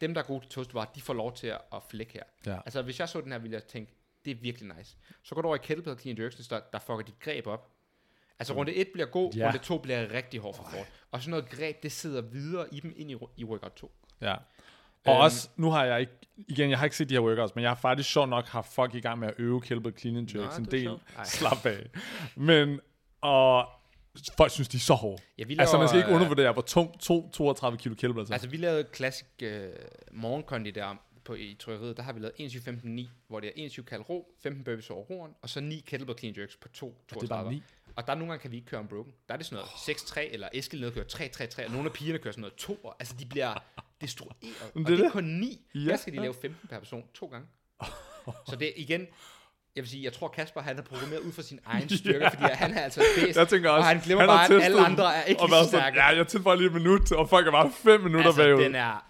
[0.01, 2.23] dem, der er gode til toastbar, de får lov til at, at flække her.
[2.47, 2.57] Ja.
[2.65, 3.93] Altså, hvis jeg så den her, ville jeg tænke,
[4.25, 4.97] det er virkelig nice.
[5.23, 7.71] Så går du over i kettlebell clean jerks, der, der fucker dit greb op.
[8.39, 9.47] Altså, runde 1 bliver god, Ja.
[9.47, 10.87] runde 2 bliver rigtig hård for Ford.
[11.11, 13.93] Og sådan noget greb, det sidder videre i dem ind i, i workout 2.
[14.21, 14.33] Ja.
[14.35, 14.41] Og
[15.15, 15.21] Øhm.
[15.21, 17.71] også, nu har jeg ikke, igen, jeg har ikke set de her workouts, men jeg
[17.71, 20.59] har faktisk sjovt nok haft folk i gang med at øve kettlebell clean and jerks
[20.59, 20.99] Nå, en del.
[21.25, 21.87] Slap af.
[22.37, 22.81] Men,
[23.21, 23.69] og
[24.37, 25.23] folk synes, de er så hårde.
[25.39, 28.35] Ja, vi Altså, man skal ikke øh, undervurdere, hvor tung to 32 kilo kettlebells er.
[28.35, 29.69] Altså, vi lavede klassisk øh,
[30.13, 31.97] morgenkondi der på, i trykkeriet.
[31.97, 35.33] Der har vi lavet 21-15-9, hvor det er 21 kald ro, 15 burpees over roeren,
[35.43, 37.53] og så 9 kettlebell clean jerks på 2 det er bare 32.
[37.55, 37.63] ni?
[37.97, 39.13] Og der er nogle gange, kan vi ikke køre unbroken.
[39.29, 42.19] Der er det sådan noget 6-3, eller Eskild nede kører 3-3-3, og nogle af pigerne
[42.19, 42.91] kører sådan noget 2.
[42.99, 43.65] Altså, de bliver
[44.01, 44.37] destrueret.
[44.61, 45.13] og Men det, det er det.
[45.13, 45.61] kun 9.
[45.75, 45.81] Ja.
[45.81, 45.91] Ja.
[45.91, 47.47] Der skal de lave 15 per person to gange.
[48.51, 49.07] Så det er igen,
[49.77, 52.53] jeg vil sige, jeg tror Kasper, han er programmeret ud fra sin egen styrke, fordi
[52.53, 53.39] han er altså bedst.
[53.39, 55.65] Jeg tænker også, og han glemmer han bare, at alle andre er ikke og lige
[55.69, 55.97] stærke.
[55.97, 58.63] Ja, jeg tilføjer lige et minut, og folk er bare 5 minutter altså, bagud.
[58.65, 59.05] den er...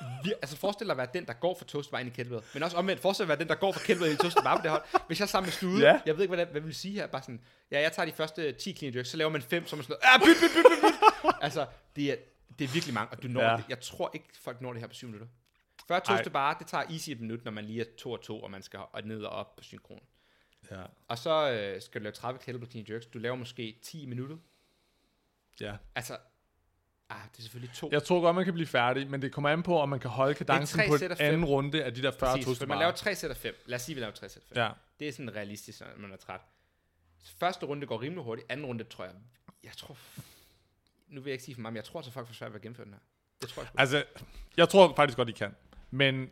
[0.00, 2.42] vir- Altså forestil dig at være den, der går for toast ind i kettlebell.
[2.54, 4.56] Men også omvendt, forestil dig at være den, der går for kettlebell i toast bare
[4.56, 4.82] på det hold.
[5.06, 5.98] Hvis jeg sammen med Stude, Ja.
[6.06, 8.52] jeg ved ikke, hvad, hvad vil sige her, bare sådan, ja, jeg tager de første
[8.52, 10.64] 10 clean jerks, så laver man 5, så er man sådan, ja, byt, byt, byt,
[10.82, 10.94] byt,
[11.24, 11.34] byt.
[11.42, 12.16] altså, det er,
[12.58, 13.50] det er virkelig mange, og du når Ja.
[13.50, 13.56] ja.
[13.56, 13.64] det.
[13.68, 15.26] Jeg tror ikke, folk når det her på 7 minutter.
[15.92, 18.42] Før toast bare, det tager easy et minut, når man lige er 2 og 2,
[18.42, 20.02] og man skal ned og op på synkron.
[20.70, 20.82] Ja.
[21.08, 23.06] Og så øh, skal du lave 30 kettlebell clean jerks.
[23.06, 24.36] Du laver måske 10 minutter.
[25.60, 25.76] ja.
[25.94, 26.16] Altså,
[27.12, 27.88] Ah, det er selvfølgelig to.
[27.92, 30.10] Jeg tror godt, man kan blive færdig, men det kommer an på, om man kan
[30.10, 31.26] holde kadencen på sæt en af fem.
[31.26, 33.54] anden runde af de der 40 Præcis, for man laver tre sæt af fem.
[33.66, 34.58] Lad os sige, vi laver tre sæt af fem.
[34.58, 36.40] Ja, Det er sådan realistisk, når man er træt.
[37.38, 38.46] Første runde går rimelig hurtigt.
[38.50, 39.14] Anden runde tror jeg...
[39.64, 39.96] Jeg tror...
[41.08, 42.56] Nu vil jeg ikke sige for meget, men jeg tror så folk får svært ved
[42.56, 43.00] at gennemføre den her.
[43.40, 43.78] Det tror jeg sgu.
[43.78, 44.04] altså,
[44.56, 45.54] jeg tror faktisk godt, de kan.
[45.92, 46.30] Men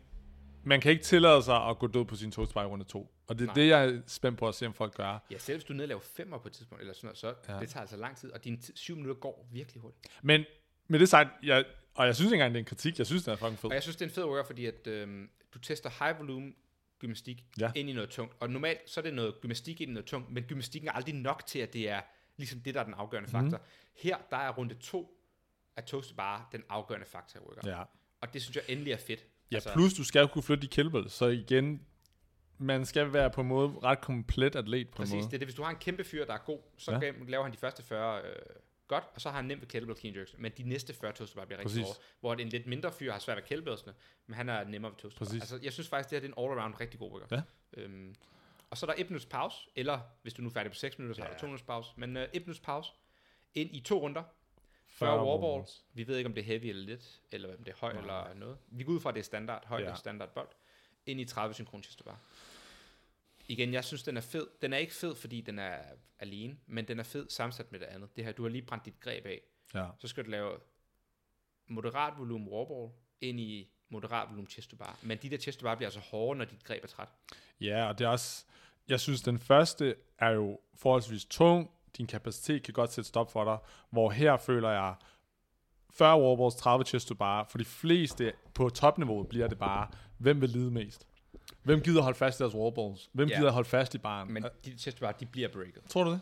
[0.63, 3.13] man kan ikke tillade sig at gå død på sin toastbar i runde 2.
[3.27, 3.53] Og det er Nej.
[3.53, 5.19] det, jeg er spændt på at se, om folk gør.
[5.31, 7.59] Ja, selv hvis du nedlaver femmer på et tidspunkt, eller sådan noget, så Ja.
[7.59, 10.07] det tager altså lang tid, og dine syv minutter går virkelig hurtigt.
[10.21, 10.45] Men
[10.87, 12.97] med det sagt, jeg, og jeg synes ikke engang, det er en kritik.
[12.97, 13.69] Jeg synes, den er fucking fed.
[13.69, 16.53] Og jeg synes, det er en fed workout, fordi at, øhm, du tester high volume
[16.99, 17.71] gymnastik Ja.
[17.75, 18.35] ind i noget tungt.
[18.39, 21.15] Og normalt så er det noget gymnastik ind i noget tungt, men gymnastikken er aldrig
[21.15, 22.01] nok til, at det er
[22.37, 23.43] ligesom det, der er den afgørende Mhm.
[23.51, 23.61] faktor.
[23.95, 25.17] Her, der er runde to
[25.77, 27.65] af toast bare den afgørende faktor i workout.
[27.65, 27.83] Ja.
[28.21, 29.25] Og det synes jeg endelig er fedt.
[29.51, 31.85] Ja, plus du skal kunne flytte de kettlebells, så igen,
[32.57, 35.35] man skal være på en måde ret komplet atlet på Præcis, en det måde.
[35.35, 35.47] er det.
[35.47, 37.11] Hvis du har en kæmpe fyr, der er god, så Ja.
[37.27, 38.35] laver han de første 40 øh,
[38.87, 40.35] godt, og så har han nemt ved kettlebell clean jerks.
[40.37, 41.85] Men de næste 40 toast bare bliver rigtig Præcis.
[41.85, 41.99] hårde.
[42.19, 43.93] Hvor en lidt mindre fyr har svært ved kettlebellsene,
[44.27, 45.41] men han er nemmere ved Præcis.
[45.41, 47.31] Altså, jeg synes faktisk, det her det er en all-around rigtig god workout.
[47.31, 47.41] Ja.
[47.81, 48.15] Øhm,
[48.69, 50.99] og så er der et minuts pause, eller hvis du nu er færdig på 6
[50.99, 51.27] minutter, så ja.
[51.27, 51.91] har du 2 minutters pause.
[51.97, 52.91] Men øh, minuts pause,
[53.53, 54.23] ind i to runder,
[54.91, 55.41] 40 40 wallballs.
[55.43, 55.85] wallballs.
[55.93, 58.01] Vi ved ikke, om det er heavy eller lidt, eller om det er høj Nej.
[58.01, 58.57] eller noget.
[58.67, 59.91] Vi går ud fra, at det er standard, højt Ja.
[59.91, 60.47] og standard bold.
[61.05, 62.19] Ind i 30 synkron chest bar.
[63.47, 64.47] Igen, jeg synes, den er fed.
[64.61, 65.77] Den er ikke fed, fordi den er
[66.19, 68.15] alene, men den er fed sammensat med det andet.
[68.15, 69.41] Det her, du har lige brændt dit greb af.
[69.73, 69.87] Ja.
[69.99, 70.57] Så skal du lave
[71.67, 74.99] moderat volumen wallball ind i moderat volumen chest bar.
[75.03, 77.09] Men de der chest bar bliver altså hårde, når dit greb er træt.
[77.61, 78.45] Ja, og det er også...
[78.87, 81.71] Jeg synes, den første er jo forholdsvis tung.
[81.97, 83.57] Din kapacitet kan godt sætte stop for dig.
[83.89, 84.95] Hvor her føler jeg
[85.93, 87.47] 40 wallballs, 30 chest to bar.
[87.49, 91.07] For de fleste på topniveau bliver det bare, hvem vil lide mest?
[91.63, 93.09] Hvem gider holde fast i deres wallballs?
[93.13, 93.37] Hvem Ja.
[93.39, 94.33] gider holde fast i baren?
[94.33, 95.83] Men de chest to bar, de bliver breaket.
[95.89, 96.21] tror du det?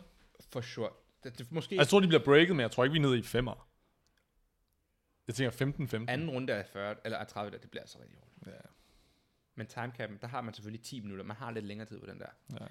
[0.51, 0.89] For sure.
[1.23, 3.19] Det, det, måske jeg tror, de bliver breaket, men jeg tror ikke, vi er nede
[3.19, 3.67] i femmer.
[5.27, 5.51] Jeg tænker
[6.05, 6.05] 15-15.
[6.07, 8.47] anden runde af 40, eller af 30, der, det bliver altså rigtig hårdt.
[8.47, 8.61] Ja.
[9.55, 11.25] Men timecappen, der har man selvfølgelig 10 minutter.
[11.25, 12.25] Man har lidt længere tid på den der.
[12.59, 12.65] Ja.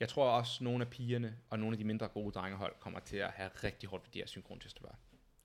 [0.00, 3.00] Jeg tror også, at nogle af pigerne og nogle af de mindre gode drengehold kommer
[3.00, 4.98] til at have rigtig hårdt ved de her synkron chest to bar.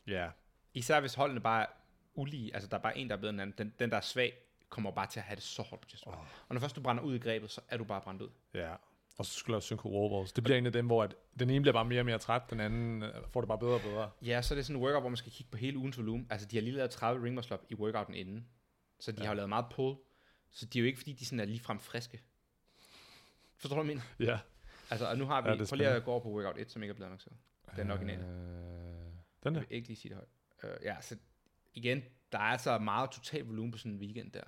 [0.07, 0.29] ja.
[0.75, 1.67] Især hvis holdene bare er
[2.15, 3.55] ulige, altså der er bare en, der er bedre end den anden.
[3.57, 4.33] Den, den der er svag,
[4.69, 6.13] kommer bare til at have det så hårdt på chest oh.
[6.47, 8.29] Og når først du brænder ud i grebet, så er du bare brændt ud.
[8.53, 8.75] Ja.
[9.17, 10.31] Og så skulle jeg synko wallballs.
[10.31, 12.41] Det bliver en af dem, hvor at den ene bliver bare mere og mere træt,
[12.49, 14.09] den anden øh, får det bare bedre og bedre.
[14.21, 16.27] Ja, så er det sådan en workout, hvor man skal kigge på hele ugens volumen.
[16.29, 18.47] Altså, de har lige lavet 30 ring muscle i workouten inden.
[18.99, 19.23] Så de ja.
[19.23, 19.95] har jo lavet meget pull.
[20.51, 22.21] Så de er jo ikke, fordi de sådan er ligefrem friske.
[23.57, 24.31] Forstår du, hvad jeg mener?
[24.33, 24.39] Ja.
[24.89, 26.71] Altså, og nu har vi, Ja, det prøv lige at gå over på workout 1,
[26.71, 27.35] som ikke er blevet annonceret.
[27.75, 28.23] Den originale.
[28.23, 28.33] Øh, den
[29.43, 29.59] Jeg der.
[29.59, 30.17] vil ikke lige sige det
[30.63, 30.77] højt.
[30.79, 31.17] Uh, ja, så
[31.73, 34.43] igen, der er altså meget total volumen på sådan en weekend der.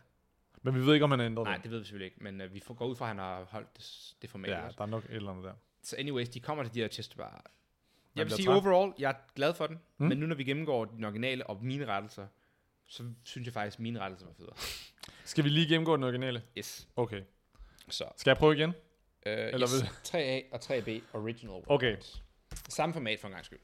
[0.62, 1.64] Men vi ved ikke, om han har ændret Nej, det.
[1.64, 3.44] det ved vi selvfølgelig ikke, men uh, vi får gå ud fra, at han har
[3.44, 4.50] holdt det, det format.
[4.52, 4.76] Ja, også.
[4.78, 5.54] der er nok et eller andet der.
[5.82, 7.32] Så anyways, de kommer til de her chest bar.
[7.34, 7.42] Man
[8.16, 8.56] Jeg vil sige træt.
[8.66, 10.06] overall, jeg er glad for den, mm.
[10.08, 12.28] men nu når vi gennemgår den originale og mine rettelser,
[12.88, 14.56] så synes jeg faktisk, at mine rettelser var federe.
[15.24, 16.44] Skal vi lige gennemgå den originale?
[16.58, 16.88] Yes.
[16.96, 17.22] Okay.
[17.90, 18.74] Så, Skal jeg prøve igen?
[19.26, 21.88] Uh, Eller yes, vil- 3A og 3B original Okay.
[21.92, 22.24] workouts.
[22.70, 23.60] Samme format for en gang skyld.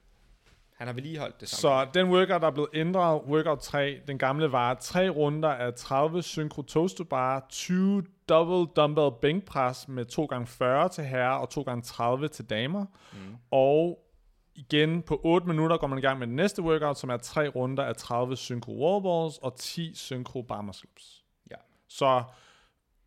[0.76, 1.86] Han har vedligeholdt det samme.
[1.86, 5.74] Så den workout, der er blevet ændret, workout 3, den gamle var tre runder af
[5.74, 11.36] 30 synchro toast to bar, 20 double dumbbell bænkpres med 2 gange 40 til herrer
[11.38, 12.86] og 2 gange 30 til damer.
[13.14, 13.38] Mm.
[13.52, 14.08] Og
[14.56, 17.48] igen på 8 minutter går man i gang med den næste workout, som er tre
[17.48, 21.24] runder af 30 synchro wallballs og 10 synchro bar muscle ups.
[21.52, 21.56] Ja.
[21.88, 22.24] Så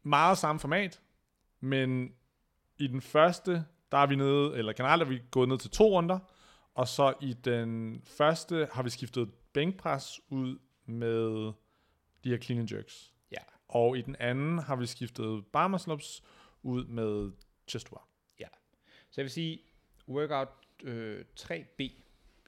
[0.02, 1.00] meget samme format,
[1.60, 2.08] men
[2.78, 5.84] i den første, der er vi nede, eller generelt er vi gået ned til to
[5.96, 6.18] runder,
[6.74, 11.52] og så i den første har vi skiftet bænkpres ud med
[12.24, 13.12] de her clean and jerks.
[13.30, 13.36] Ja.
[13.68, 16.22] Og i den anden har vi skiftet bar muscle ups
[16.62, 17.32] ud med
[17.68, 18.08] chest bar.
[19.10, 19.60] Så jeg vil sige,
[20.08, 20.48] workout
[20.82, 21.90] øh, 3B,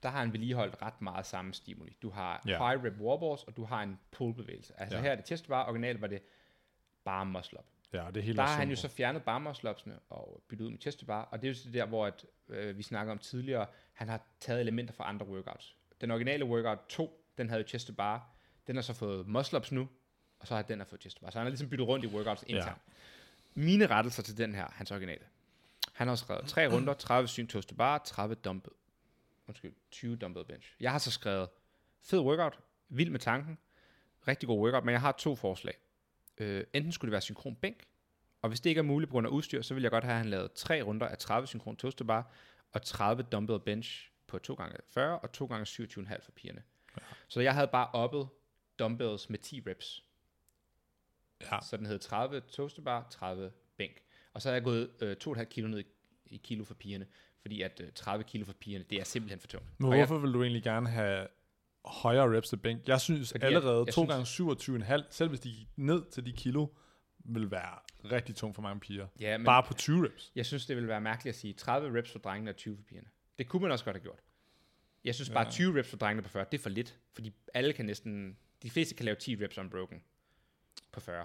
[0.02, 1.96] der har han vedligeholdt ret meget samme stimuli.
[2.02, 2.50] Du har Ja.
[2.50, 2.68] ja.
[2.68, 4.80] high rep wallballs, og du har en pull bevægelse.
[4.80, 5.00] Altså Ja.
[5.02, 5.04] ja.
[5.04, 6.22] her er det chest bar, originalt var det
[7.04, 7.64] bare muscle up.
[7.92, 10.66] Ja, det er helt Der har han jo så fjernet bar muscle upsene og byttet
[10.66, 13.12] ud med chest bar, og det er jo så der, hvor at, øh, vi snakker
[13.12, 15.76] om tidligere, han har taget elementer fra andre workouts.
[16.00, 18.34] Den originale workout 2, den havde jo chest bar,
[18.66, 19.88] den har så fået muscle ups nu,
[20.38, 21.30] og så har den har fået chest bar.
[21.30, 22.66] Så han har ligesom byttet rundt i workouts internt.
[22.66, 22.92] Ja.
[23.54, 25.24] Mine rettelser til den her, hans originale.
[25.92, 28.76] Han har skrevet 3 runder, 30 syn toast to bar, 30 dumbbell.
[29.48, 30.74] Undskyld, 20 dumbbell bench.
[30.80, 31.48] Jeg har så skrevet
[32.02, 33.58] fed workout, vild med tanken,
[34.28, 35.74] rigtig god workout, men jeg har to forslag.
[36.38, 37.84] Øh, enten skulle det være synkron bænk,
[38.42, 40.12] og hvis det ikke er muligt på grund af udstyr, så vil jeg godt have,
[40.12, 42.32] at han lavede tre runder af 30 synkron toast to bar,
[42.72, 46.62] og 30 dumbbell bench på 2 gange 40 og 2 gange 27,5 for pigerne.
[46.96, 47.02] Ja.
[47.28, 48.28] Så jeg havde bare oppet
[48.78, 50.04] dumbbells med 10 reps.
[51.40, 51.58] Ja.
[51.62, 54.02] Så den hed 30 toast to bar, 30 bænk.
[54.32, 55.84] Og så er jeg gået øh, 2,5 kilo ned
[56.26, 57.06] i, kilo for pigerne,
[57.40, 59.66] fordi at øh, 30 kilo for pigerne, det er simpelthen for tungt.
[59.78, 61.28] Men Og jeg- hvorfor vil du egentlig gerne have
[61.86, 62.88] højere reps til bænk.
[62.88, 64.26] Jeg synes Fordi Fordi jeg- allerede jeg 2 synes- gange
[64.84, 66.66] 27,5, selv hvis de gik ned til de kilo,
[67.18, 67.78] vil være
[68.12, 69.06] rigtig tungt for mange piger.
[69.20, 70.32] Ja, men Bare på 20 reps.
[70.34, 72.82] jeg synes, det ville være mærkeligt at sige 30 reps for drengene og 20 for
[72.82, 73.08] pigerne.
[73.38, 74.18] Det kunne man også godt have gjort.
[75.04, 75.50] Jeg synes bare, Ja.
[75.50, 76.98] 20 reps for drengene på 40, det er for lidt.
[77.14, 78.36] Fordi alle kan næsten...
[78.62, 80.02] De fleste kan lave 10 reps unbroken
[80.92, 81.24] på 40.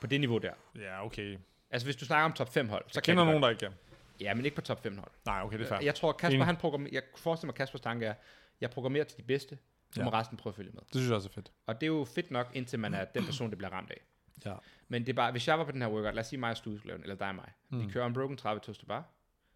[0.00, 0.52] På det niveau der.
[0.76, 1.38] Ja, okay.
[1.70, 3.72] Altså, hvis du snakker om top 5 hold, så Jeg kender nogen, der ikke kan.
[4.20, 5.10] Ja, men ikke på top 5 hold.
[5.26, 5.80] Nej, okay, det er fair.
[5.84, 6.90] Jeg tror, Kasper, han programmerer...
[6.92, 8.14] Jeg forestiller mig, Kaspers tanke er,
[8.60, 9.58] jeg programmerer til de bedste,
[9.92, 10.04] så Ja.
[10.04, 10.80] må resten prøve at følge med.
[10.80, 11.52] Det synes jeg også er fedt.
[11.66, 14.00] Og det er jo fedt nok, indtil man er den person, det bliver ramt af.
[14.44, 14.54] Ja.
[14.88, 16.50] Men det er bare, hvis jeg var på den her workout, lad os sige mig
[16.50, 17.52] og Stue skulle lave den, eller dig og mig.
[17.68, 17.86] Mm.
[17.86, 19.04] Vi kører unbroken 30 toast to bar,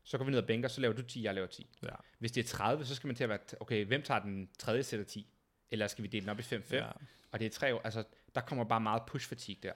[0.04, 1.70] så går vi ned og bænker, så laver du 10, jeg laver 10.
[1.82, 1.88] Ja.
[2.18, 4.82] Hvis det er 30, så skal man til at være, okay, hvem tager den tredje
[4.82, 5.26] sæt af 10?
[5.70, 6.74] Eller skal vi dele den op i 5-5?
[6.76, 6.86] Ja.
[7.32, 9.72] Og det er tre år, altså der kommer bare meget push fatigue der.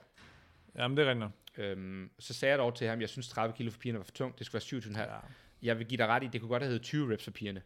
[0.75, 1.31] Jamen, det er rigtigt.
[1.57, 4.11] Øhm, så sagde jeg dog til ham, jeg synes 30 kilo for pigerne var for
[4.11, 4.99] tungt, det skulle være 27,5.
[4.99, 5.13] Ja.
[5.13, 5.19] Ja.
[5.61, 7.61] Jeg vil give dig ret i, det kunne godt have heddet 20 reps for pigerne.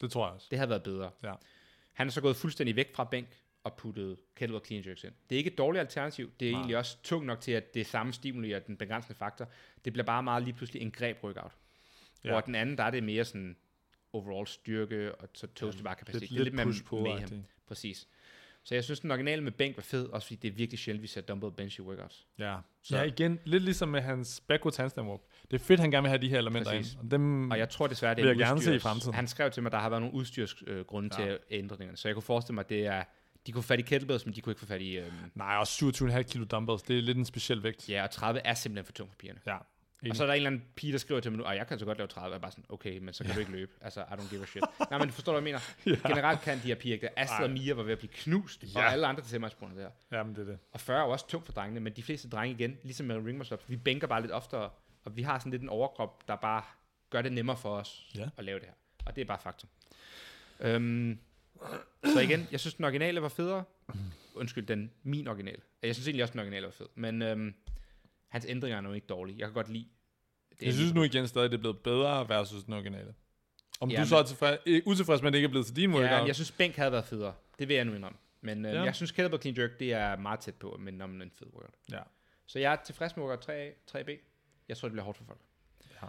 [0.00, 0.46] Det tror jeg også.
[0.50, 1.10] Det havde været bedre.
[1.22, 1.34] Ja.
[1.92, 3.28] Han er så gået fuldstændig væk fra bænk
[3.64, 5.12] og puttet kettlebell clean jerks ind.
[5.30, 6.32] Det er ikke et dårligt alternativ.
[6.40, 6.58] Det er Nej.
[6.60, 9.48] egentlig også tungt nok til, at det er samme stimuli og den begrænsende faktor.
[9.84, 11.52] Det bliver bare meget lige pludselig en greb workout.
[12.24, 12.28] Ja.
[12.28, 12.34] Ja.
[12.34, 13.56] Hvor den anden, der er det mere sådan
[14.12, 16.30] overall styrke og så toast bare kapacitet.
[16.30, 17.00] Lidt, lidt mere push på.
[17.00, 17.22] mayhem.
[17.22, 17.42] agtigt.
[17.66, 18.08] Præcis.
[18.64, 21.02] Så jeg synes, den originale med bænk var fed, også fordi det er virkelig sjældent,
[21.02, 22.26] vi ser dumbbell bench i workouts.
[22.38, 22.56] Ja.
[22.82, 25.20] Så- ja, igen, lidt ligesom med hans backwards handstand walk.
[25.50, 26.92] Det er fedt, han gerne vil have de her elementer Præcis.
[26.92, 27.00] ind.
[27.00, 29.14] Og dem, Og jeg tror desværre, det Vil er jeg gerne se i udstyrs- fremtiden.
[29.14, 31.26] Han skrev til mig, at der har været nogle udstyrsgrunde øh, grunde Ja.
[31.26, 31.96] til ændringerne.
[31.96, 33.04] Så jeg kunne forestille mig, at det er,
[33.46, 34.96] de kunne få fat i kettlebells, men de kunne ikke få fat i...
[34.96, 36.82] Øhm, nej, også 27,5 kilo dumbbells.
[36.82, 37.88] Det er lidt en speciel vægt.
[37.88, 39.40] ja, og 30 er simpelthen for tungt for pigerne.
[39.46, 39.56] Ja.
[40.10, 41.66] Og så er der en eller anden pige, der skriver til mig nu, at jeg
[41.66, 42.28] kan så godt lave 30.
[42.32, 43.34] Jeg er bare sådan, okay, men så kan ja.
[43.34, 43.72] du ikke løbe.
[43.80, 44.64] Altså, I don't give a shit.
[44.90, 45.96] Nej, men du forstår, hvad jeg mener.
[46.04, 46.08] ja.
[46.08, 47.18] Generelt kan de her piger ikke.
[47.18, 47.44] Astrid Ej.
[47.44, 48.68] og Mia var ved at blive knust, ja.
[48.80, 48.86] Ja.
[48.86, 49.90] og alle andre til semispunkter der.
[50.18, 50.58] Jamen, det er det.
[50.72, 53.38] Og 40 er også tungt for drengene, men de fleste drenge igen, ligesom med ring
[53.38, 54.70] muscle ups, vi bænker bare lidt oftere,
[55.04, 56.62] og vi har sådan lidt en overkrop, der bare
[57.10, 58.28] gør det nemmere for os Ja.
[58.36, 58.74] at lave det her.
[59.06, 59.68] Og det er bare faktum.
[60.60, 61.18] Øhm,
[62.04, 63.64] så igen, jeg synes, den originale var federe.
[64.34, 65.58] Undskyld, den min original.
[65.82, 66.86] Jeg synes egentlig også, den originale var fed.
[66.94, 67.54] Men øhm,
[68.34, 69.38] hans ændringer er nu ikke dårlige.
[69.38, 69.88] Jeg kan godt lide
[70.60, 70.66] det.
[70.66, 73.14] Jeg synes nu igen stadig, det er blevet bedre versus den originale.
[73.80, 75.90] Om Ja, du så er tilfreds, utilfreds med, at det ikke er blevet til din
[75.90, 76.10] workout.
[76.10, 77.34] Ja, jeg synes, bænk havde været federe.
[77.58, 78.18] Det vil jeg nu indrømme.
[78.40, 78.82] Men øhm, Ja.
[78.82, 81.74] jeg synes, kettlebell clean jerk, det er meget tæt på, men om en fed workout.
[81.92, 82.00] Ja.
[82.46, 84.10] Så jeg er tilfreds med workout 3A, 3B.
[84.68, 85.40] Jeg tror, det bliver hårdt for folk.
[86.02, 86.06] Ja.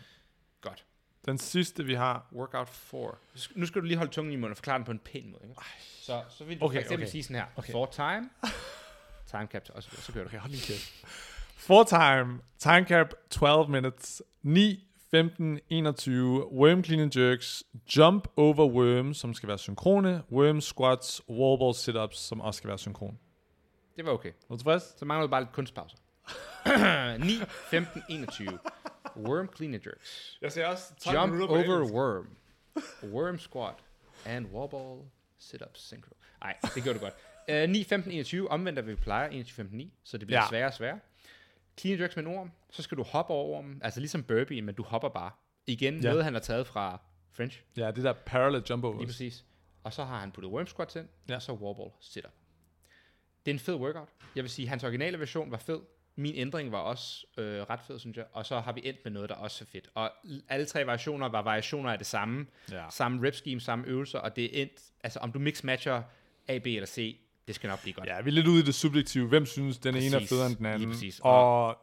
[0.61, 0.85] Godt.
[1.25, 3.11] Den sidste, vi har, Workout 4.
[3.55, 5.43] Nu skal du lige holde tungen i munden og forklare den på en pæn måde.
[5.49, 5.61] Ikke?
[6.01, 7.11] Så, så vil du Okay, for eksempel okay.
[7.11, 7.45] sige sådan her.
[7.55, 7.71] Okay.
[7.71, 8.29] For time.
[9.31, 9.75] time capture.
[9.75, 10.29] Og så, så kører du.
[10.29, 11.05] Okay, hold lige kæft.
[11.65, 18.65] Four time, time cap 12 minutes, 9, 15, 21, worm clean and jerks, jump over
[18.67, 23.19] worm, som skal være synkrone, worm squats, wall ball sit-ups, som også skal være synkron.
[23.95, 24.29] Det var okay.
[24.29, 24.99] Er du tilfreds?
[24.99, 25.97] Så mangler du bare lidt kunstpauser.
[27.17, 27.31] 9,
[27.69, 28.59] 15, 21.
[29.17, 30.37] Worm clean and jerks.
[30.41, 32.27] Jeg ser også Jump over worm.
[33.03, 33.75] Worm squat.
[34.25, 36.15] And wobble sit-ups synchro.
[36.41, 37.13] Nej, det gjorde du godt.
[37.63, 38.51] Uh, 9, 15, 21.
[38.51, 39.29] Omvendt hvad vi plejer.
[39.29, 39.93] 21, 15, 9.
[40.03, 40.41] Så det bliver.
[40.41, 40.47] Ja.
[40.49, 40.99] sværere og sværere.
[41.79, 42.51] Clean jerks med en orm.
[42.69, 43.81] Så skal du hoppe over ormen.
[43.83, 45.31] Altså ligesom burpee, men du hopper bare.
[45.67, 46.09] Igen, ja.
[46.09, 47.61] Noget han har taget fra French.
[47.77, 49.45] Ja, det der parallel jump Lige præcis.
[49.83, 51.35] Og så har han puttet worm squats ind, ja.
[51.35, 52.31] Og så wobble sit-up.
[53.45, 54.09] Det er en fed workout.
[54.35, 55.79] Jeg vil sige, hans originale version var fed.
[56.15, 58.25] Min ændring var også øh, ret fed, synes jeg.
[58.33, 59.89] Og så har vi endt med noget, der også er fedt.
[59.93, 60.11] Og
[60.49, 62.47] alle tre variationer var variationer af det samme.
[62.71, 62.85] Ja.
[62.89, 64.83] Samme rep scheme, samme øvelser, og det er endt...
[65.03, 66.01] Altså, om du mix-matcher
[66.47, 68.07] A, B eller C, det skal nok blive godt.
[68.07, 69.27] Ja, vi er lidt ude i det subjektive.
[69.27, 70.29] Hvem synes, den ene er Præcis.
[70.29, 70.89] federe end den anden?
[70.91, 71.19] præcis.
[71.23, 71.77] Og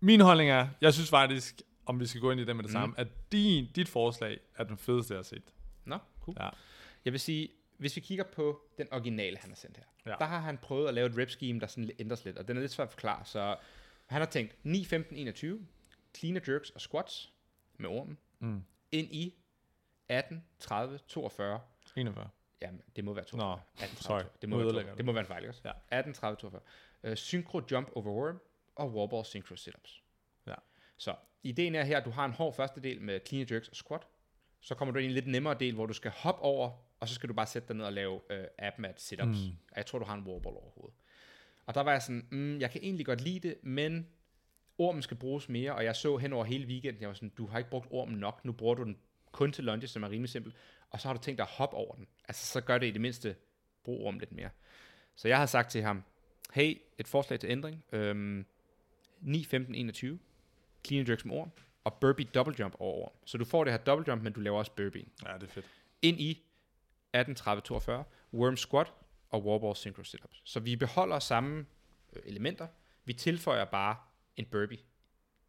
[0.00, 2.70] min holdning er, jeg synes faktisk, om vi skal gå ind i det med det
[2.70, 2.72] Mm.
[2.72, 5.42] samme, at din, dit forslag er den fedeste, jeg har set.
[5.84, 6.36] Nå, cool.
[6.40, 6.48] Ja.
[7.04, 10.14] Jeg vil sige, hvis vi kigger på den originale, han har sendt her, ja.
[10.18, 12.56] Der har han prøvet at lave et rep scheme, der sådan ændres lidt, og den
[12.56, 13.24] er lidt svært at forklare.
[13.24, 13.56] Så
[14.06, 15.66] han har tænkt 9, 15, 21,
[16.16, 17.32] clean and jerks og squats
[17.78, 18.62] med ormen, Mm.
[18.92, 19.34] ind i
[20.08, 21.60] 18, 30, 42.
[21.96, 22.28] 41.
[22.62, 23.56] Jamen, det må være 42.
[23.56, 24.30] Nå, 18, 30, sorry.
[24.40, 24.92] Det må, være, ødelægger 42.
[24.92, 24.96] du.
[24.96, 25.62] det må være en fejl, ikke også?
[25.64, 25.72] Ja.
[25.88, 26.60] 18, 30, 42.
[27.10, 28.40] Uh, synchro jump over worm
[28.74, 30.02] og warball synchro sit-ups.
[30.46, 30.54] Ja.
[30.96, 33.68] Så ideen er her, at du har en hård første del med clean and jerks
[33.68, 34.02] og squat.
[34.60, 36.70] Så kommer du ind i en lidt nemmere del, hvor du skal hoppe over,
[37.00, 39.38] og så skal du bare sætte dig ned og lave uh, ab mat sit-ups.
[39.46, 39.56] Mm.
[39.70, 40.96] Og jeg tror, du har en warball overhovedet.
[41.66, 44.08] Og der var jeg sådan, mm, jeg kan egentlig godt lide det, men
[44.78, 47.46] ormen skal bruges mere, og jeg så hen over hele weekenden, jeg var sådan, du
[47.46, 48.96] har ikke brugt ormen nok, nu bruger du den
[49.32, 50.54] kun til lunges, som er rimelig simpel,
[50.92, 52.06] og så har du tænkt dig at hoppe over den.
[52.28, 53.36] Altså, så gør det i det mindste,
[53.84, 54.50] brug ormen lidt mere.
[55.16, 56.02] Så jeg har sagt til ham,
[56.52, 58.46] hey, et forslag til ændring, øhm,
[59.20, 60.18] 9, 15, 21,
[60.86, 61.50] clean and jerks med orm,
[61.84, 63.12] og burpee double jump over orm.
[63.24, 65.04] Så du får det her double jump, men du laver også burpee.
[65.26, 65.66] Ja, det er fedt.
[66.02, 66.42] Ind i
[67.12, 68.92] 18, 30, 42, worm squat
[69.30, 70.42] og warball synchro sit-ups.
[70.44, 71.66] Så vi beholder samme
[72.12, 72.66] øh, elementer,
[73.04, 73.96] vi tilføjer bare
[74.36, 74.78] en burpee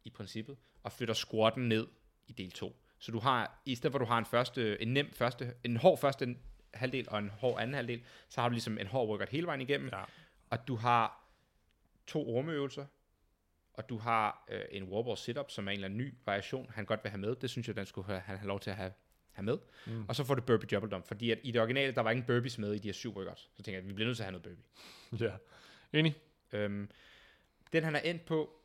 [0.04, 1.86] i princippet, og flytter squatten ned
[2.26, 2.76] i del 2.
[3.04, 5.76] Så du har, i stedet for at du har en, første, en nem første, en
[5.76, 6.36] hård første
[6.74, 9.60] halvdel og en hård anden halvdel, så har du ligesom en hård workout hele vejen
[9.60, 10.04] igennem, Ja.
[10.50, 11.24] og du har
[12.06, 12.86] to ormeøvelser,
[13.74, 16.84] og du har øh, en warball sit-up, som er en eller anden ny variation, han
[16.84, 17.34] godt vil have med.
[17.36, 18.92] Det synes jeg, den skulle have, han have lov til at have,
[19.32, 19.58] have med.
[19.86, 20.04] Mm.
[20.08, 22.26] Og så får du burpee double dump, fordi at i det originale, der var ingen
[22.26, 23.50] burpees med i de her syv workouts.
[23.56, 24.58] Så tænker jeg, at vi bliver nødt til at have noget
[25.10, 25.28] burpee.
[25.92, 25.98] Ja.
[25.98, 26.14] Enig?
[26.52, 26.90] Øhm,
[27.72, 28.60] den han er endt på,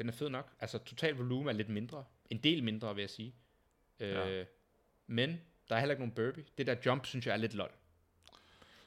[0.00, 0.52] den er fed nok.
[0.60, 2.04] Altså total volumen er lidt mindre.
[2.30, 3.34] En del mindre, vil jeg sige.
[4.00, 4.44] Øh, Ja.
[5.06, 6.44] Men der er heller ikke nogen burpee.
[6.58, 7.70] Det der jump, synes jeg er lidt lol.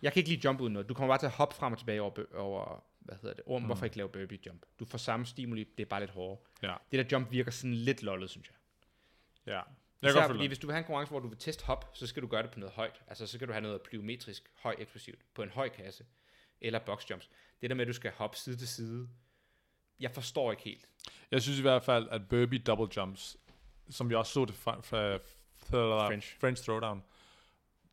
[0.02, 0.90] Jeg kan ikke lide jump uden noget.
[0.90, 3.62] Du kommer bare til at hoppe frem og tilbage over, over hvad hedder det, orm,
[3.62, 3.66] mm.
[3.66, 4.66] hvorfor ikke lave burpee jump?
[4.80, 6.38] Du får samme stimuli, det er bare lidt hårdere.
[6.64, 6.76] Ja.
[6.92, 8.56] Det der jump virker sådan lidt lollet, synes jeg.
[9.54, 9.62] Ja.
[10.02, 12.08] Jeg Især, fordi hvis du vil have en konkurrence, hvor du vil teste hop, så
[12.08, 13.02] skal du gøre det på noget højt.
[13.08, 16.06] Altså, så skal du have noget plyometrisk, høj eksplosivt, på en høj kasse,
[16.62, 17.30] eller box jumps.
[17.62, 19.10] Det der med, at du skal hoppe side til side,
[20.04, 20.86] jeg forstår ikke helt.
[21.32, 23.38] Jeg synes i hvert fald, at Burpee double jumps,
[23.90, 25.16] som vi også så det fra, fra,
[25.58, 26.40] fra French.
[26.40, 27.04] French throwdown,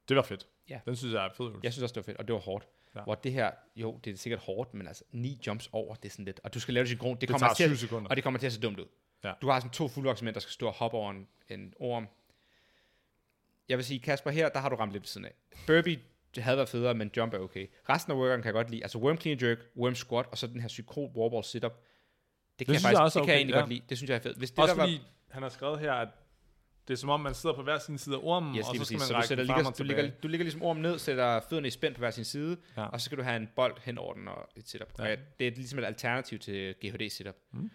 [0.08, 0.46] det var fedt.
[0.68, 0.80] Ja.
[0.84, 1.50] Den synes jeg er fed.
[1.62, 2.66] Jeg synes også, det var fedt, og det var hårdt.
[2.94, 3.02] Ja.
[3.02, 6.10] Hvor det her, jo, det er sikkert hårdt, men altså, ni jumps over, det er
[6.12, 7.78] sådan lidt, og du skal lave det synkron, det, Det kommer tager til, 7 at-
[7.78, 8.10] sekunder.
[8.10, 8.86] og det kommer til at se dumt ud.
[9.24, 9.32] Ja.
[9.42, 12.08] Du har sådan to fuldvoksne der skal stå og hoppe over en, en orm.
[13.68, 15.34] Jeg vil sige, Kasper, her, der har du ramt lidt ved siden af.
[15.66, 16.00] Burpee
[16.34, 17.66] det havde været federe, men jump er okay.
[17.88, 18.82] Resten af workeren kan jeg godt lide.
[18.82, 21.72] Altså worm clean jerk, worm squat, og så den her synkron warball sit-up.
[22.60, 23.60] Det kan, synes jeg, jeg faktisk, også det er kan jeg okay, egentlig ja.
[23.60, 23.82] godt lide.
[23.88, 24.38] Det synes jeg er fedt.
[24.38, 26.08] Hvis det Også der fordi, han har skrevet her, at
[26.88, 28.76] det er som om, man sidder på hver sin side af ormen, var, yes, og
[28.76, 30.98] så skal man så du, række frem ligger, du, ligger, du ligger ligesom ormen ned,
[30.98, 32.82] sætter fødderne i spænd på hver sin side, Ja.
[32.82, 32.88] ja.
[32.88, 34.92] og så skal du have en bold hen over den og et sit-up.
[34.98, 35.04] Ja.
[35.04, 35.10] Ja.
[35.12, 37.36] Og ja, det er ligesom et alternativ til GHD sit-up.
[37.50, 37.70] Mm.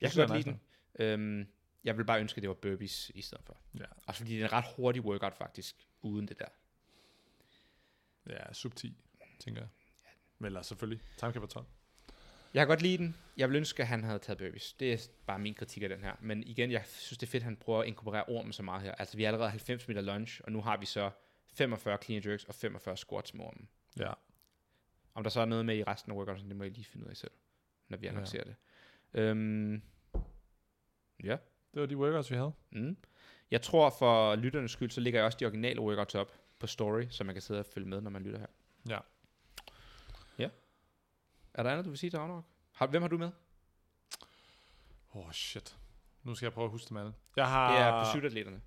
[0.00, 0.60] Jeg synes kan jeg godt lide
[0.98, 1.40] den.
[1.40, 1.46] Øhm,
[1.84, 3.56] jeg vil bare ønske, at det var burpees i stedet for.
[3.78, 3.84] Ja.
[4.06, 6.46] Også fordi det er en ret hurtig workout faktisk, uden det der.
[8.30, 8.96] Ja, sub 10,
[9.40, 9.68] tænker jeg.
[10.46, 11.66] Eller selvfølgelig, timecap 12.
[12.54, 13.16] Jeg kan godt lide den.
[13.36, 14.72] Jeg vil ønske, at han havde taget burpees.
[14.72, 16.14] Det er bare min kritik af den her.
[16.20, 18.82] Men igen, jeg synes, det er fedt, at han prøver at inkorporere ormen så meget
[18.82, 18.94] her.
[18.94, 21.10] Altså, vi er allerede 90 meter lunge, og nu har vi så
[21.54, 23.68] 45 clean jerks og 45 squats med ormen.
[23.98, 24.12] Ja.
[25.14, 27.06] Om der så er noget med i resten af workouten, det må jeg lige finde
[27.06, 27.30] ud af selv,
[27.88, 28.54] når vi annoncerer det.
[29.14, 29.82] Øhm,
[31.24, 31.36] ja.
[31.74, 32.52] Det var de workouts, vi havde.
[32.70, 32.96] Mm.
[33.50, 37.02] Jeg tror for lytternes skyld, så ligger jeg også de originale workouts op på story,
[37.10, 38.46] så man kan sidde og følge med, når man lytter her.
[38.88, 38.94] Ja.
[38.94, 39.00] Ja.
[41.54, 42.44] Er der andet, du vil sige til Ragnarok?
[42.74, 43.30] Har, hvem har du med?
[45.12, 45.76] Oh, shit.
[46.22, 47.12] Nu skal jeg prøve at huske dem alle.
[47.36, 47.72] Jeg har...
[47.72, 48.60] Det er pursuit-atleterne.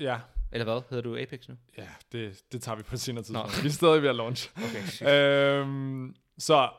[0.00, 0.20] Ja,
[0.52, 0.82] Eller hvad?
[0.90, 1.56] Hedder du Apex nu?
[1.78, 3.24] ja det, det tager vi på et senere Nå.
[3.24, 3.62] tidspunkt.
[3.62, 4.50] Vi er stadig ved at launch.
[4.56, 6.70] Okay, øhm, så,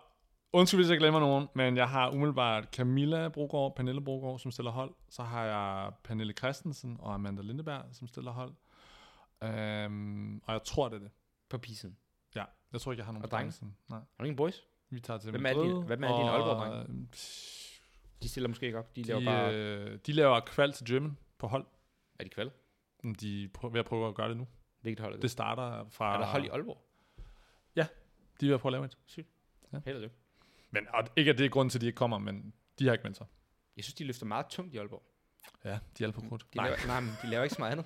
[0.54, 4.72] undskyld hvis jeg glemmer nogen, men jeg har umiddelbart Camilla Brogaard, Pernille Brogaard, som stiller
[4.72, 4.94] hold.
[5.10, 8.54] Så har jeg Pernille Christensen og Amanda Lindeberg, som stiller hold.
[9.44, 11.12] Øhm, og jeg tror, det er det.
[11.50, 11.98] På pisen.
[12.36, 13.66] Ja, jeg tror ikke, jeg har nogen Og drenge.
[13.90, 14.64] Nej, Har du ingen boys?
[14.90, 17.08] Vi tager til Hvem er Madrid, dine- hvem er dine og, Aalborg-drenge?
[18.24, 18.96] De stiller måske ikke op.
[18.96, 19.56] De, De, laver bare...
[19.56, 21.66] øh, de laver kval til German på hold.
[22.20, 22.52] Er de kval?
[23.20, 24.48] De er ved at prøve at gøre det nu.
[24.82, 25.22] Hvilket hold er det?
[25.22, 26.14] Det starter fra...
[26.14, 26.86] Er der hold i Aalborg?
[27.76, 27.82] De
[28.46, 29.26] er ved at prøve at lave et.
[29.86, 30.16] Held og lykke.
[30.72, 32.94] Men og ikke at det er grunden til, at de ikke kommer, men de har
[32.94, 33.26] ikke meldt sig.
[33.78, 35.04] Jeg synes, de løfter meget tungt i Aalborg.
[35.66, 36.46] Ja, de er på krudt.
[36.54, 37.86] De laver, nej, men de laver ikke så meget andet.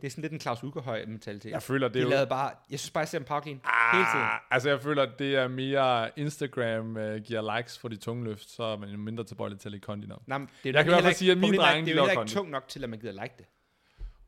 [0.00, 1.50] Det er sådan lidt en Claus Ugerhøj mentalitet.
[1.50, 2.08] Jeg føler, det de er jo...
[2.08, 2.50] lavede bare...
[2.70, 3.60] Jeg synes bare, jeg ser dem power clean
[3.92, 4.24] hele tiden.
[4.24, 8.24] Ah, altså, jeg føler, at det er mere Instagram uh, giver likes for de tunge
[8.24, 10.22] løft, så er man jo mindre tilbøjelig til at lægge kondi op.
[10.26, 11.86] Nej, men det er Jeg kan i hvert fald sige, at mine problemet er, drenge,
[11.86, 13.46] Det de er jo ikke tungt nok til, at man gider like det.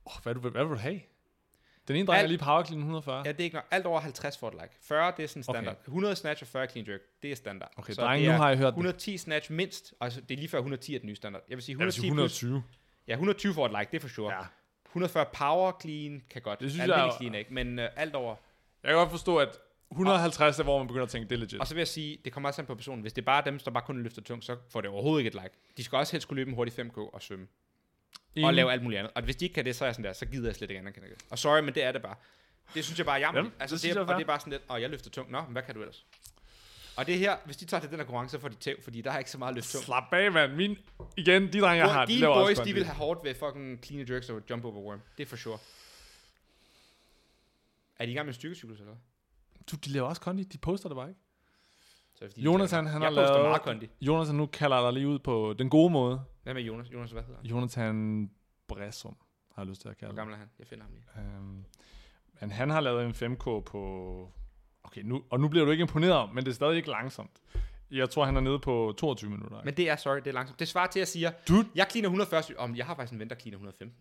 [0.04, 1.00] Oh, hvad, du, hvad vil du have?
[1.88, 3.22] Den ene dreng er lige power clean 140.
[3.26, 3.64] Ja, det er ikke nok.
[3.70, 4.68] Alt over 50 får et like.
[4.82, 5.74] 40, det er sådan standard.
[5.80, 5.86] Okay.
[5.88, 7.70] 100 snatch og 40 clean jerk, det er standard.
[7.76, 8.78] Okay, Så drenge, det nu har jeg hørt det.
[8.78, 9.94] 110 snatch mindst.
[10.00, 11.42] Altså, det er lige før 110 er den nye standard.
[11.48, 12.62] Jeg vil sige Jeg vil 110 sige plus 120.
[13.08, 14.34] Ja, 120 får et like, det er for sure.
[14.34, 14.40] Ja.
[14.86, 16.60] 140 power clean kan godt.
[16.60, 18.34] Det synes Almindelig jeg er- clean ikke, men uh, alt over.
[18.82, 19.58] Jeg kan godt forstå, at
[19.90, 21.60] 150 er, hvor man begynder at tænke, det er legit.
[21.60, 23.00] Og så vil jeg sige, det kommer også an på personen.
[23.00, 25.36] Hvis det er bare dem, der bare kun løfter tungt, så får det overhovedet ikke
[25.38, 25.56] et like.
[25.76, 27.46] De skal også helst kunne løbe en hurtig 5K og svømme.
[28.36, 28.54] Og Enig.
[28.54, 29.12] lave alt muligt andet.
[29.14, 30.70] Og hvis de ikke kan det, så er jeg sådan der, så gider jeg slet
[30.70, 31.16] ikke anerkende det.
[31.30, 32.14] Og sorry, men det er det bare.
[32.74, 33.38] Det synes jeg bare er jammer.
[33.38, 35.30] Jamen, altså, det det, er, og det er bare sådan lidt, og jeg løfter tungt.
[35.30, 36.06] Nå, men hvad kan du ellers?
[36.96, 39.00] Og det her, hvis de tager til den her konkurrence, så får de tæv, fordi
[39.02, 39.84] der er ikke så meget løft tungt.
[39.84, 40.52] Slap af, mand.
[40.52, 40.78] Min,
[41.16, 44.06] igen, de drenge, jeg har, de laver boys, de vil have hårdt ved fucking clean
[44.10, 45.00] jerks og jump over worm.
[45.18, 45.58] Det er for sure.
[47.98, 48.94] Er de i gang med en styrkecyklus, eller?
[49.70, 50.42] Du, de laver også kondi.
[50.42, 51.20] De poster det bare ikke.
[52.14, 53.44] Så fordi, Jonathan, tager- han jeg har lavet...
[53.48, 53.88] meget kondi.
[54.00, 56.24] Jonathan, nu kalder dig lige ud på den gode måde.
[56.48, 56.92] Hvad med Jonas?
[56.92, 57.46] Jonas, hvad hedder han?
[57.46, 58.30] Jonathan
[58.68, 59.16] Bressum,
[59.54, 60.48] har jeg lyst til at kalde Hvor gammel er han?
[60.58, 61.04] Jeg finder ham lige.
[61.36, 61.64] Øhm,
[62.40, 64.32] men han har lavet en 5K på...
[64.84, 67.42] Okay, nu, og nu bliver du ikke imponeret om, men det er stadig ikke langsomt.
[67.90, 69.56] Jeg tror, han er nede på 22 minutter.
[69.58, 69.64] Ikke?
[69.64, 70.58] Men det er, sorry, det er langsomt.
[70.58, 71.68] Det svarer til, at jeg siger, Dude.
[71.74, 73.98] jeg cleaner 140, om jeg har faktisk en ven, der cleaner 115.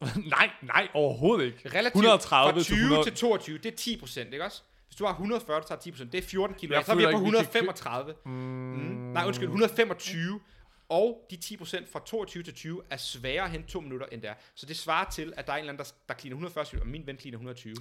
[0.36, 1.68] nej, nej, overhovedet ikke.
[1.68, 3.04] Relativt 130 fra til 20 100.
[3.04, 4.62] til 22, det er 10 procent, ikke også?
[4.88, 6.74] Hvis du har 140, du tager 10 procent, det er 14 kilo.
[6.74, 8.14] Jeg Så er vi på ikke, vi kan 135.
[8.24, 9.12] Mm, Mm.
[9.12, 10.40] Nej, undskyld, 125.
[10.88, 14.30] Og de 10% fra 22 til 20 er sværere at hente to minutter, end det
[14.30, 14.34] er.
[14.54, 16.86] Så det svarer til, at der er en eller anden, der, der cleaner 140 og
[16.86, 17.74] min ven cleaner 120.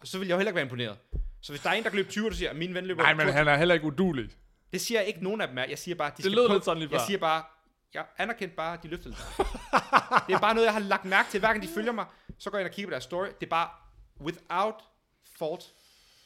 [0.00, 0.98] Og så vil jeg jo heller ikke være imponeret.
[1.40, 2.86] Så hvis der er en, der kan løbe 20, og du siger, at min ven
[2.86, 4.30] løber Nej, men 22, han er heller ikke udulig.
[4.72, 5.64] det siger jeg ikke nogen af dem er.
[5.64, 7.06] Jeg siger bare, de skal lød lidt sådan lige Jeg før.
[7.06, 7.44] siger bare,
[7.94, 9.46] jeg anerkendte bare, at de løftede det.
[10.26, 11.40] det er bare noget, jeg har lagt mærke til.
[11.40, 12.06] Hver gang de følger mig,
[12.38, 13.26] så går jeg ind og kigger på deres story.
[13.40, 13.68] Det er bare,
[14.20, 14.74] without
[15.38, 15.64] fault,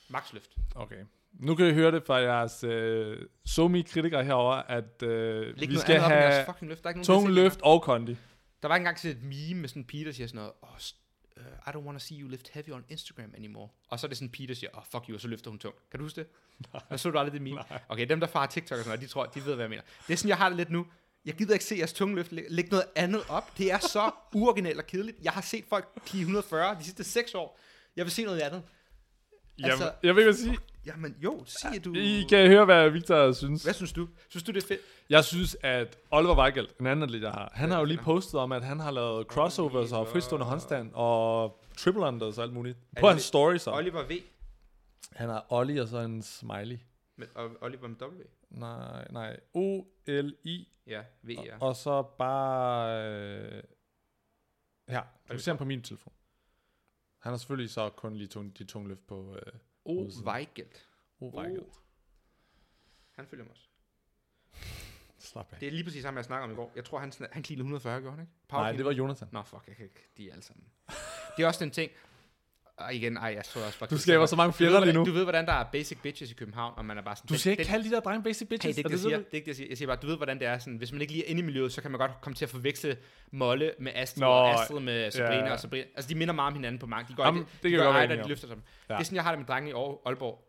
[0.08, 0.50] max løft.
[0.74, 0.96] Okay.
[1.32, 6.00] Nu kan I høre det fra jeres øh, somi-kritikere herover at øh, Læg vi skal
[6.00, 6.82] op have fucking løft.
[6.82, 8.16] Der er ikke nogen, tung løft og kondi.
[8.62, 10.68] Der var engang sådan et meme med sådan Peter, der siger sådan noget, oh,
[11.36, 13.68] uh, I don't want to see you lift heavy on Instagram anymore.
[13.88, 15.58] Og så er det sådan Peter, der siger, oh fuck you, og så løfter hun
[15.58, 15.90] tungt.
[15.90, 16.28] Kan du huske det?
[16.88, 17.60] Og så du aldrig det meme?
[17.88, 19.82] Okay, dem der farer TikTok og sådan noget, de tror, de ved, hvad jeg mener.
[20.06, 20.86] Det er sådan, jeg har det lidt nu.
[21.24, 22.32] Jeg gider ikke se jeres tungeløft.
[22.32, 23.58] Læg noget andet op.
[23.58, 25.18] Det er så uoriginalt og kedeligt.
[25.22, 27.58] Jeg har set folk klige 140 de sidste 6 år.
[27.96, 28.62] Jeg vil se noget andet.
[29.58, 31.94] Jamen, Altså- jeg vil ikke sige, Jamen jo, sig at du...
[31.94, 33.62] I kan høre, hvad Victor synes.
[33.62, 34.08] Hvad synes du?
[34.28, 34.80] Synes du, det er fedt?
[35.10, 37.98] Jeg synes, at Oliver Weigelt, en anden atlet, jeg har, han Ja, har jo lige
[38.02, 42.52] postet om, at han har lavet crossovers og fristående håndstand og triple unders og alt
[42.52, 42.78] muligt.
[42.78, 43.70] På det hans story så.
[43.72, 44.10] Oliver V.
[45.12, 46.78] Han har Ollie og så en smiley.
[47.16, 48.22] Med, og Oliver med W.
[48.50, 49.36] Nej, nej.
[49.54, 50.68] O-L-I.
[50.86, 51.58] Ja, V, Og, ja.
[51.60, 53.04] og så bare...
[53.10, 53.62] Øh,
[54.88, 56.12] her, kan du se ham på min telefon.
[57.18, 59.52] Han har selvfølgelig så kun lige tung, de tunge løft på øh,
[59.84, 60.08] O.
[60.24, 60.88] Weigelt.
[61.20, 61.40] O.
[61.40, 61.74] Weigelt.
[63.10, 63.68] Han følger mig også.
[65.18, 65.58] Slap af.
[65.58, 66.72] Det er lige præcis ham, jeg snakker om i går.
[66.76, 68.32] Jeg tror, han, han cleanede 140, gjorde han ikke?
[68.52, 69.28] Nej, det var Jonathan.
[69.32, 70.08] Nå, fuck, jeg kan ikke.
[70.16, 70.64] De er alle sammen.
[71.36, 71.92] det er også den ting.
[72.78, 73.88] Og igen, ej, jeg tror også bare...
[73.90, 75.04] Du skaber så mange fjender lige nu.
[75.04, 77.28] du ved, hvordan der er basic bitches i København, og man er bare sådan...
[77.28, 78.76] Du skal ikke kalde de der drenge basic Hey, bitches.
[78.76, 79.16] det er det, jeg siger.
[79.16, 79.68] Det er ikke det, jeg siger.
[79.68, 81.42] Jeg siger bare, du ved, hvordan det er sådan, hvis man ikke lige er inde
[81.42, 82.96] i miljøet, så kan man godt komme til at forveksle
[83.30, 85.52] Molle med Astrid, Nå, og Astrid med Sabrina, ja.
[85.52, 85.84] og Sabrina.
[85.96, 87.08] Altså, de minder meget om hinanden på mange.
[87.12, 88.56] De går Jamen, det de kan gør ej, de løfter sig.
[88.88, 88.94] Ja.
[88.94, 89.72] Det er sådan, jeg har det med drenge i
[90.06, 90.44] Aalborg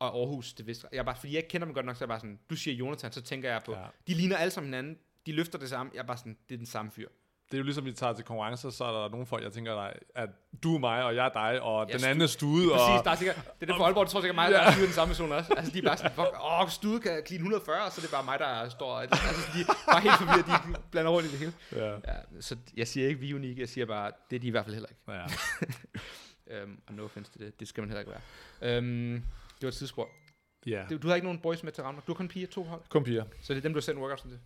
[0.00, 0.98] og Aarhus, det vidste jeg.
[0.98, 2.74] er bare, fordi jeg ikke kender dem godt nok, så jeg bare sådan, du siger
[2.74, 3.78] Jonathan, så tænker jeg på, Ja.
[4.06, 6.58] de ligner alle sammen hinanden, de løfter det samme, jeg er bare sådan, det er
[6.58, 7.08] den samme fyr.
[7.50, 9.74] Det er jo ligesom, vi tager til konkurrencer, så er der nogle folk, jeg tænker,
[9.74, 10.28] dig, at
[10.62, 12.78] du er mig, og jeg er dig, og Ja, den anden er stude, og...
[12.78, 14.66] Præcis, der er sikkert, det er det for Aalborg, det tror sikkert mig, der Ja.
[14.70, 15.54] er den samme person også.
[15.56, 18.24] Altså, de er bare sådan, fuck, åh, Stude kan clean 140, så det er bare
[18.24, 19.20] mig, der står, altså,
[19.54, 21.52] de er bare helt forvirret, de blander rundt i det hele.
[21.72, 21.90] Ja.
[21.92, 24.50] Ja, så jeg siger ikke, vi er unikke, jeg siger bare, det er de i
[24.50, 25.12] hvert fald heller ikke.
[25.12, 25.26] ja.
[26.50, 28.12] Øhm, og no offense til det, det skal man heller ikke
[28.60, 28.76] være.
[28.76, 29.12] Øhm,
[29.54, 30.08] det var et tidsspor.
[30.66, 30.82] ja.
[30.90, 32.00] Du, du har ikke nogen boys med til Ravner.
[32.00, 32.80] Du har kun piger, to hold.
[32.88, 33.24] Kom piger.
[33.42, 34.38] Så det er dem, du har sendt workouts til?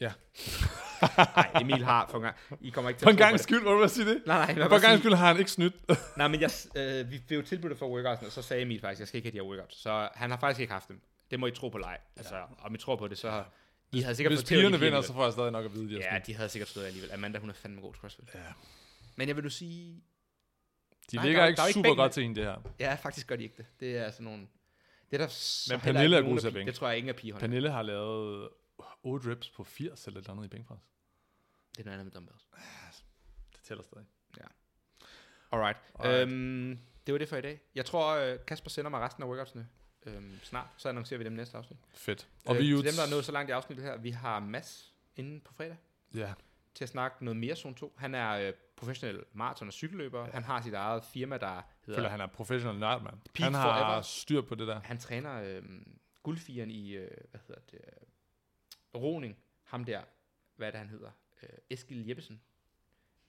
[0.00, 0.12] Ja.
[1.36, 2.36] Nej, Emil har for en gang.
[2.60, 4.22] I kommer ikke til For en gang skyld, må du sige det?
[4.26, 5.74] Nej nej, For en gang skyld har han ikke snydt.
[6.16, 9.08] nej, men jeg, øh, vi blev tilbudt for workouts, og så sagde Emil faktisk, jeg
[9.08, 9.76] skal ikke have de her workouts.
[9.82, 11.00] Så han har faktisk ikke haft dem.
[11.30, 11.98] Det må I tro på leg.
[12.16, 13.44] Altså, om I tror på det, så...
[13.92, 16.02] I havde sikkert Hvis pigerne de vinder, så får jeg stadig nok at vide, de
[16.02, 17.12] har Ja, de havde sikkert stået alligevel.
[17.12, 18.24] Amanda, hun er fandme god til CrossFit.
[18.34, 18.40] Ja.
[19.16, 20.02] Men jeg vil du sige...
[21.10, 22.44] De Nej, ligger der er- ikke der er ikke super bænk godt til en, det
[22.44, 22.56] her.
[22.80, 23.66] Ja, faktisk gør de ikke det.
[23.80, 24.40] Det er altså nogle...
[25.10, 26.70] Det er der så Men Pernille ikke er god til at bænke.
[26.70, 27.40] Det tror jeg ingen af pigerne.
[27.40, 28.48] Pernille har lavet
[29.02, 30.80] 8 reps på 80 eller et eller andet i bænkpres.
[31.76, 32.48] Det er noget andet med dumbbells.
[33.52, 34.06] Det tæller stadig.
[35.52, 35.78] Alright.
[35.98, 36.22] Alright.
[36.22, 37.60] Øhm, det var det for i dag.
[37.74, 39.68] Jeg tror, øh, Kasper sender mig resten af workoutsene
[40.06, 40.66] øhm, snart.
[40.76, 41.78] Så annoncerer vi dem næste afsnit.
[41.94, 42.28] Fedt.
[42.46, 42.76] Og øh, vi jo...
[42.76, 45.52] til dem, der er nået så langt i afsnittet her, vi har Mads inde på
[45.54, 45.76] fredag
[46.14, 46.32] Ja,
[46.74, 47.94] til at snakke noget mere zone 2.
[47.98, 50.24] Han er øh, professionel maraton- og cykelløber.
[50.24, 50.30] Ja.
[50.30, 51.98] Han har sit eget firma, der hedder...
[51.98, 53.14] føler han er professionel nørd, mand.
[53.38, 54.00] Han har forever.
[54.00, 54.80] styr på det der.
[54.80, 55.62] Han træner øh,
[56.22, 58.06] guldfieren i, øh, hvad hedder det, øh,
[58.96, 59.36] roning.
[59.64, 60.00] Ham der,
[60.56, 61.10] hvad er det, han hedder?
[61.42, 62.40] Øh, Eskil Jeppesen.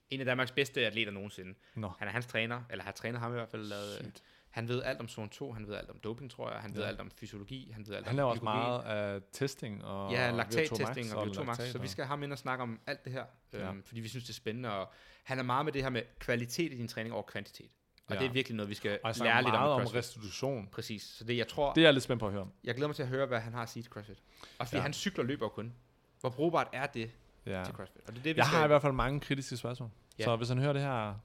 [0.09, 1.53] En af Danmarks bedste atleter nogensinde.
[1.75, 1.91] Nå.
[1.99, 3.61] Han er hans træner, eller har trænet ham i hvert fald.
[3.63, 4.11] Lavet, øh,
[4.49, 6.59] han ved alt om zone 2, han ved alt om doping, tror jeg.
[6.61, 6.87] Han ved Ja.
[6.87, 10.29] alt om fysiologi, han ved alt Han om laver også meget af testing og Ja,
[10.31, 12.79] VO2 laktattesting og VO2 max, laktat så vi skal have ham ind og snakke om
[12.87, 13.69] alt det her, Ja.
[13.69, 14.91] øhm, fordi vi synes, det er spændende, og
[15.23, 17.71] han er meget med det her med kvalitet i din træning over kvantitet.
[18.07, 18.19] Og Ja.
[18.19, 20.67] det er virkelig noget, vi skal Og lære lidt om, om restitution.
[20.71, 22.51] Præcis, så det jeg tror, Det er jeg lidt spændt på at høre om.
[22.63, 24.17] jeg glæder mig til at høre, hvad han har at sige til CrossFit.
[24.59, 24.81] Og fordi Ja.
[24.81, 25.73] han cykler og løber kun.
[26.19, 27.11] Hvor brugbart er det
[27.45, 27.63] Ja.
[27.65, 28.01] til CrossFit?
[28.07, 29.89] Og det er det, vi Jeg skal har i hvert fald mange kritiske spørgsmål.
[30.19, 30.23] Ja.
[30.23, 31.15] Så hvis han hører det her,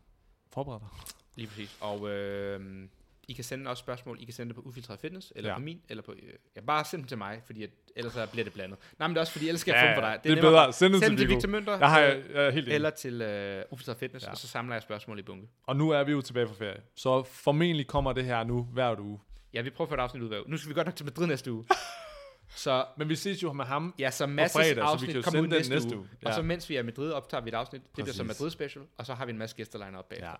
[0.52, 0.88] forbered dig.
[1.36, 1.78] lige præcis.
[1.80, 2.88] Og øh,
[3.28, 4.16] I kan sende også spørgsmål.
[4.20, 5.52] I kan sende det på Ufiltreret Fitness, eller Ja.
[5.54, 5.58] ja.
[5.58, 6.12] på min, eller på...
[6.12, 6.18] Øh,
[6.56, 8.78] ja, bare send dem til mig, fordi at, ellers så bliver det blandet.
[8.98, 10.20] Nej, men det er også fordi, ellers skal jeg Ja, dem for dig.
[10.24, 10.72] det er nemmere bedre.
[10.72, 11.34] Send Send til Viggo.
[11.34, 14.28] Victor Mønter, Jeg har øh, jeg er helt eller til øh, Ufiltreret Fitness, Ja.
[14.28, 14.32] ja.
[14.32, 15.48] og så samler jeg spørgsmål i bunke.
[15.66, 16.80] Og nu er vi jo tilbage fra ferie.
[16.94, 19.20] Så formentlig kommer det her nu hver uge.
[19.54, 20.50] Ja, vi prøver at få et afsnit ud hver uge.
[20.50, 21.64] Nu skal vi godt nok til Madrid næste uge.
[22.64, 23.94] så Men vi ses jo med ham.
[23.98, 25.98] ja, så fredag, masses så vi afsnit kan jo kommer ud næste, næste uge.
[25.98, 26.08] uge.
[26.24, 26.34] Og Ja.
[26.36, 27.82] så mens vi er i Madrid, optager vi et afsnit.
[27.82, 28.40] Det bliver så Præcis.
[28.40, 30.18] Madrid special, og så har vi en masse gæster line op bag.
[30.20, 30.32] Ja.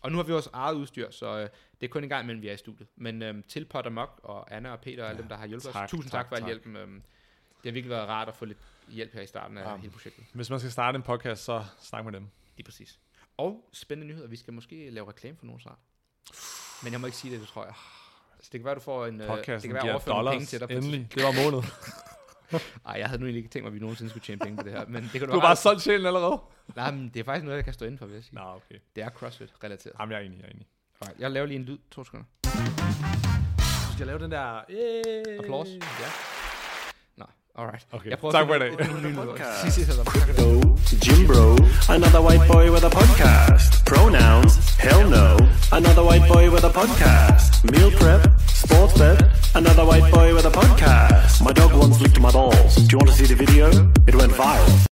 [0.00, 1.48] Og nu har vi også eget udstyr, så øh,
[1.80, 2.88] det er kun en gang imellem, vi er i studiet.
[2.96, 5.46] Men øh, til Potter Mok og Anna og Peter og alle Ja, dem, der har
[5.46, 5.90] hjulpet tak, os.
[5.90, 6.76] Tusind tak, tak, for al hjælpen.
[6.76, 7.00] Øh, det
[7.64, 9.76] har virkelig været rart at få lidt hjælp her i starten af Ja.
[9.76, 10.24] hele projektet.
[10.32, 12.26] Hvis man skal starte en podcast, så snak med dem.
[12.56, 12.98] Lige præcis.
[13.36, 14.28] Og spændende nyheder.
[14.28, 15.78] Vi skal måske lave reklame for nogen snart.
[16.82, 17.74] Men jeg må ikke sige det, det tror jeg.
[18.40, 19.14] Så det kan være, du får en...
[19.14, 20.32] øh, det Podcasten kan være, giver dollars.
[20.34, 20.70] penge til dig.
[20.70, 21.08] Endelig.
[21.14, 21.64] Det var målet.
[22.86, 24.62] Ej, jeg havde nu egentlig ikke tænkt mig, at vi nogensinde skulle tjene penge på
[24.62, 24.84] det her.
[24.88, 26.40] Men det kan Du har bare solgt sjælen allerede?
[26.76, 28.34] Nej, men det er faktisk noget, jeg kan stå inden for, vil jeg sige.
[28.34, 28.78] Nå, okay.
[28.96, 29.92] Det er CrossFit-relateret.
[30.00, 30.66] Jamen, jeg er enig, jeg er enig.
[31.00, 31.78] Alright, jeg laver lige en lyd.
[31.90, 32.26] To sekunder.
[33.88, 34.60] Du skal lave den der...
[34.70, 35.38] Yay.
[35.38, 35.68] Applaus.
[35.68, 36.08] Ja.
[37.58, 37.86] Nå, alright.
[37.92, 40.04] Okay, Jeg prøver tak at for i dag.
[40.04, 40.48] Crypto,
[41.04, 41.46] Jim Bro,
[41.96, 43.70] another white boy with a podcast.
[43.84, 44.52] Pronouns,
[44.84, 45.26] hell no,
[45.78, 47.50] another white boy with a podcast.
[47.72, 48.22] Meal prep,
[48.62, 49.18] sports bet,
[49.60, 51.42] another white boy with a podcast.
[51.46, 52.76] My dog once licked my balls.
[52.76, 53.66] Do you want to see the video?
[54.06, 54.78] It went viral.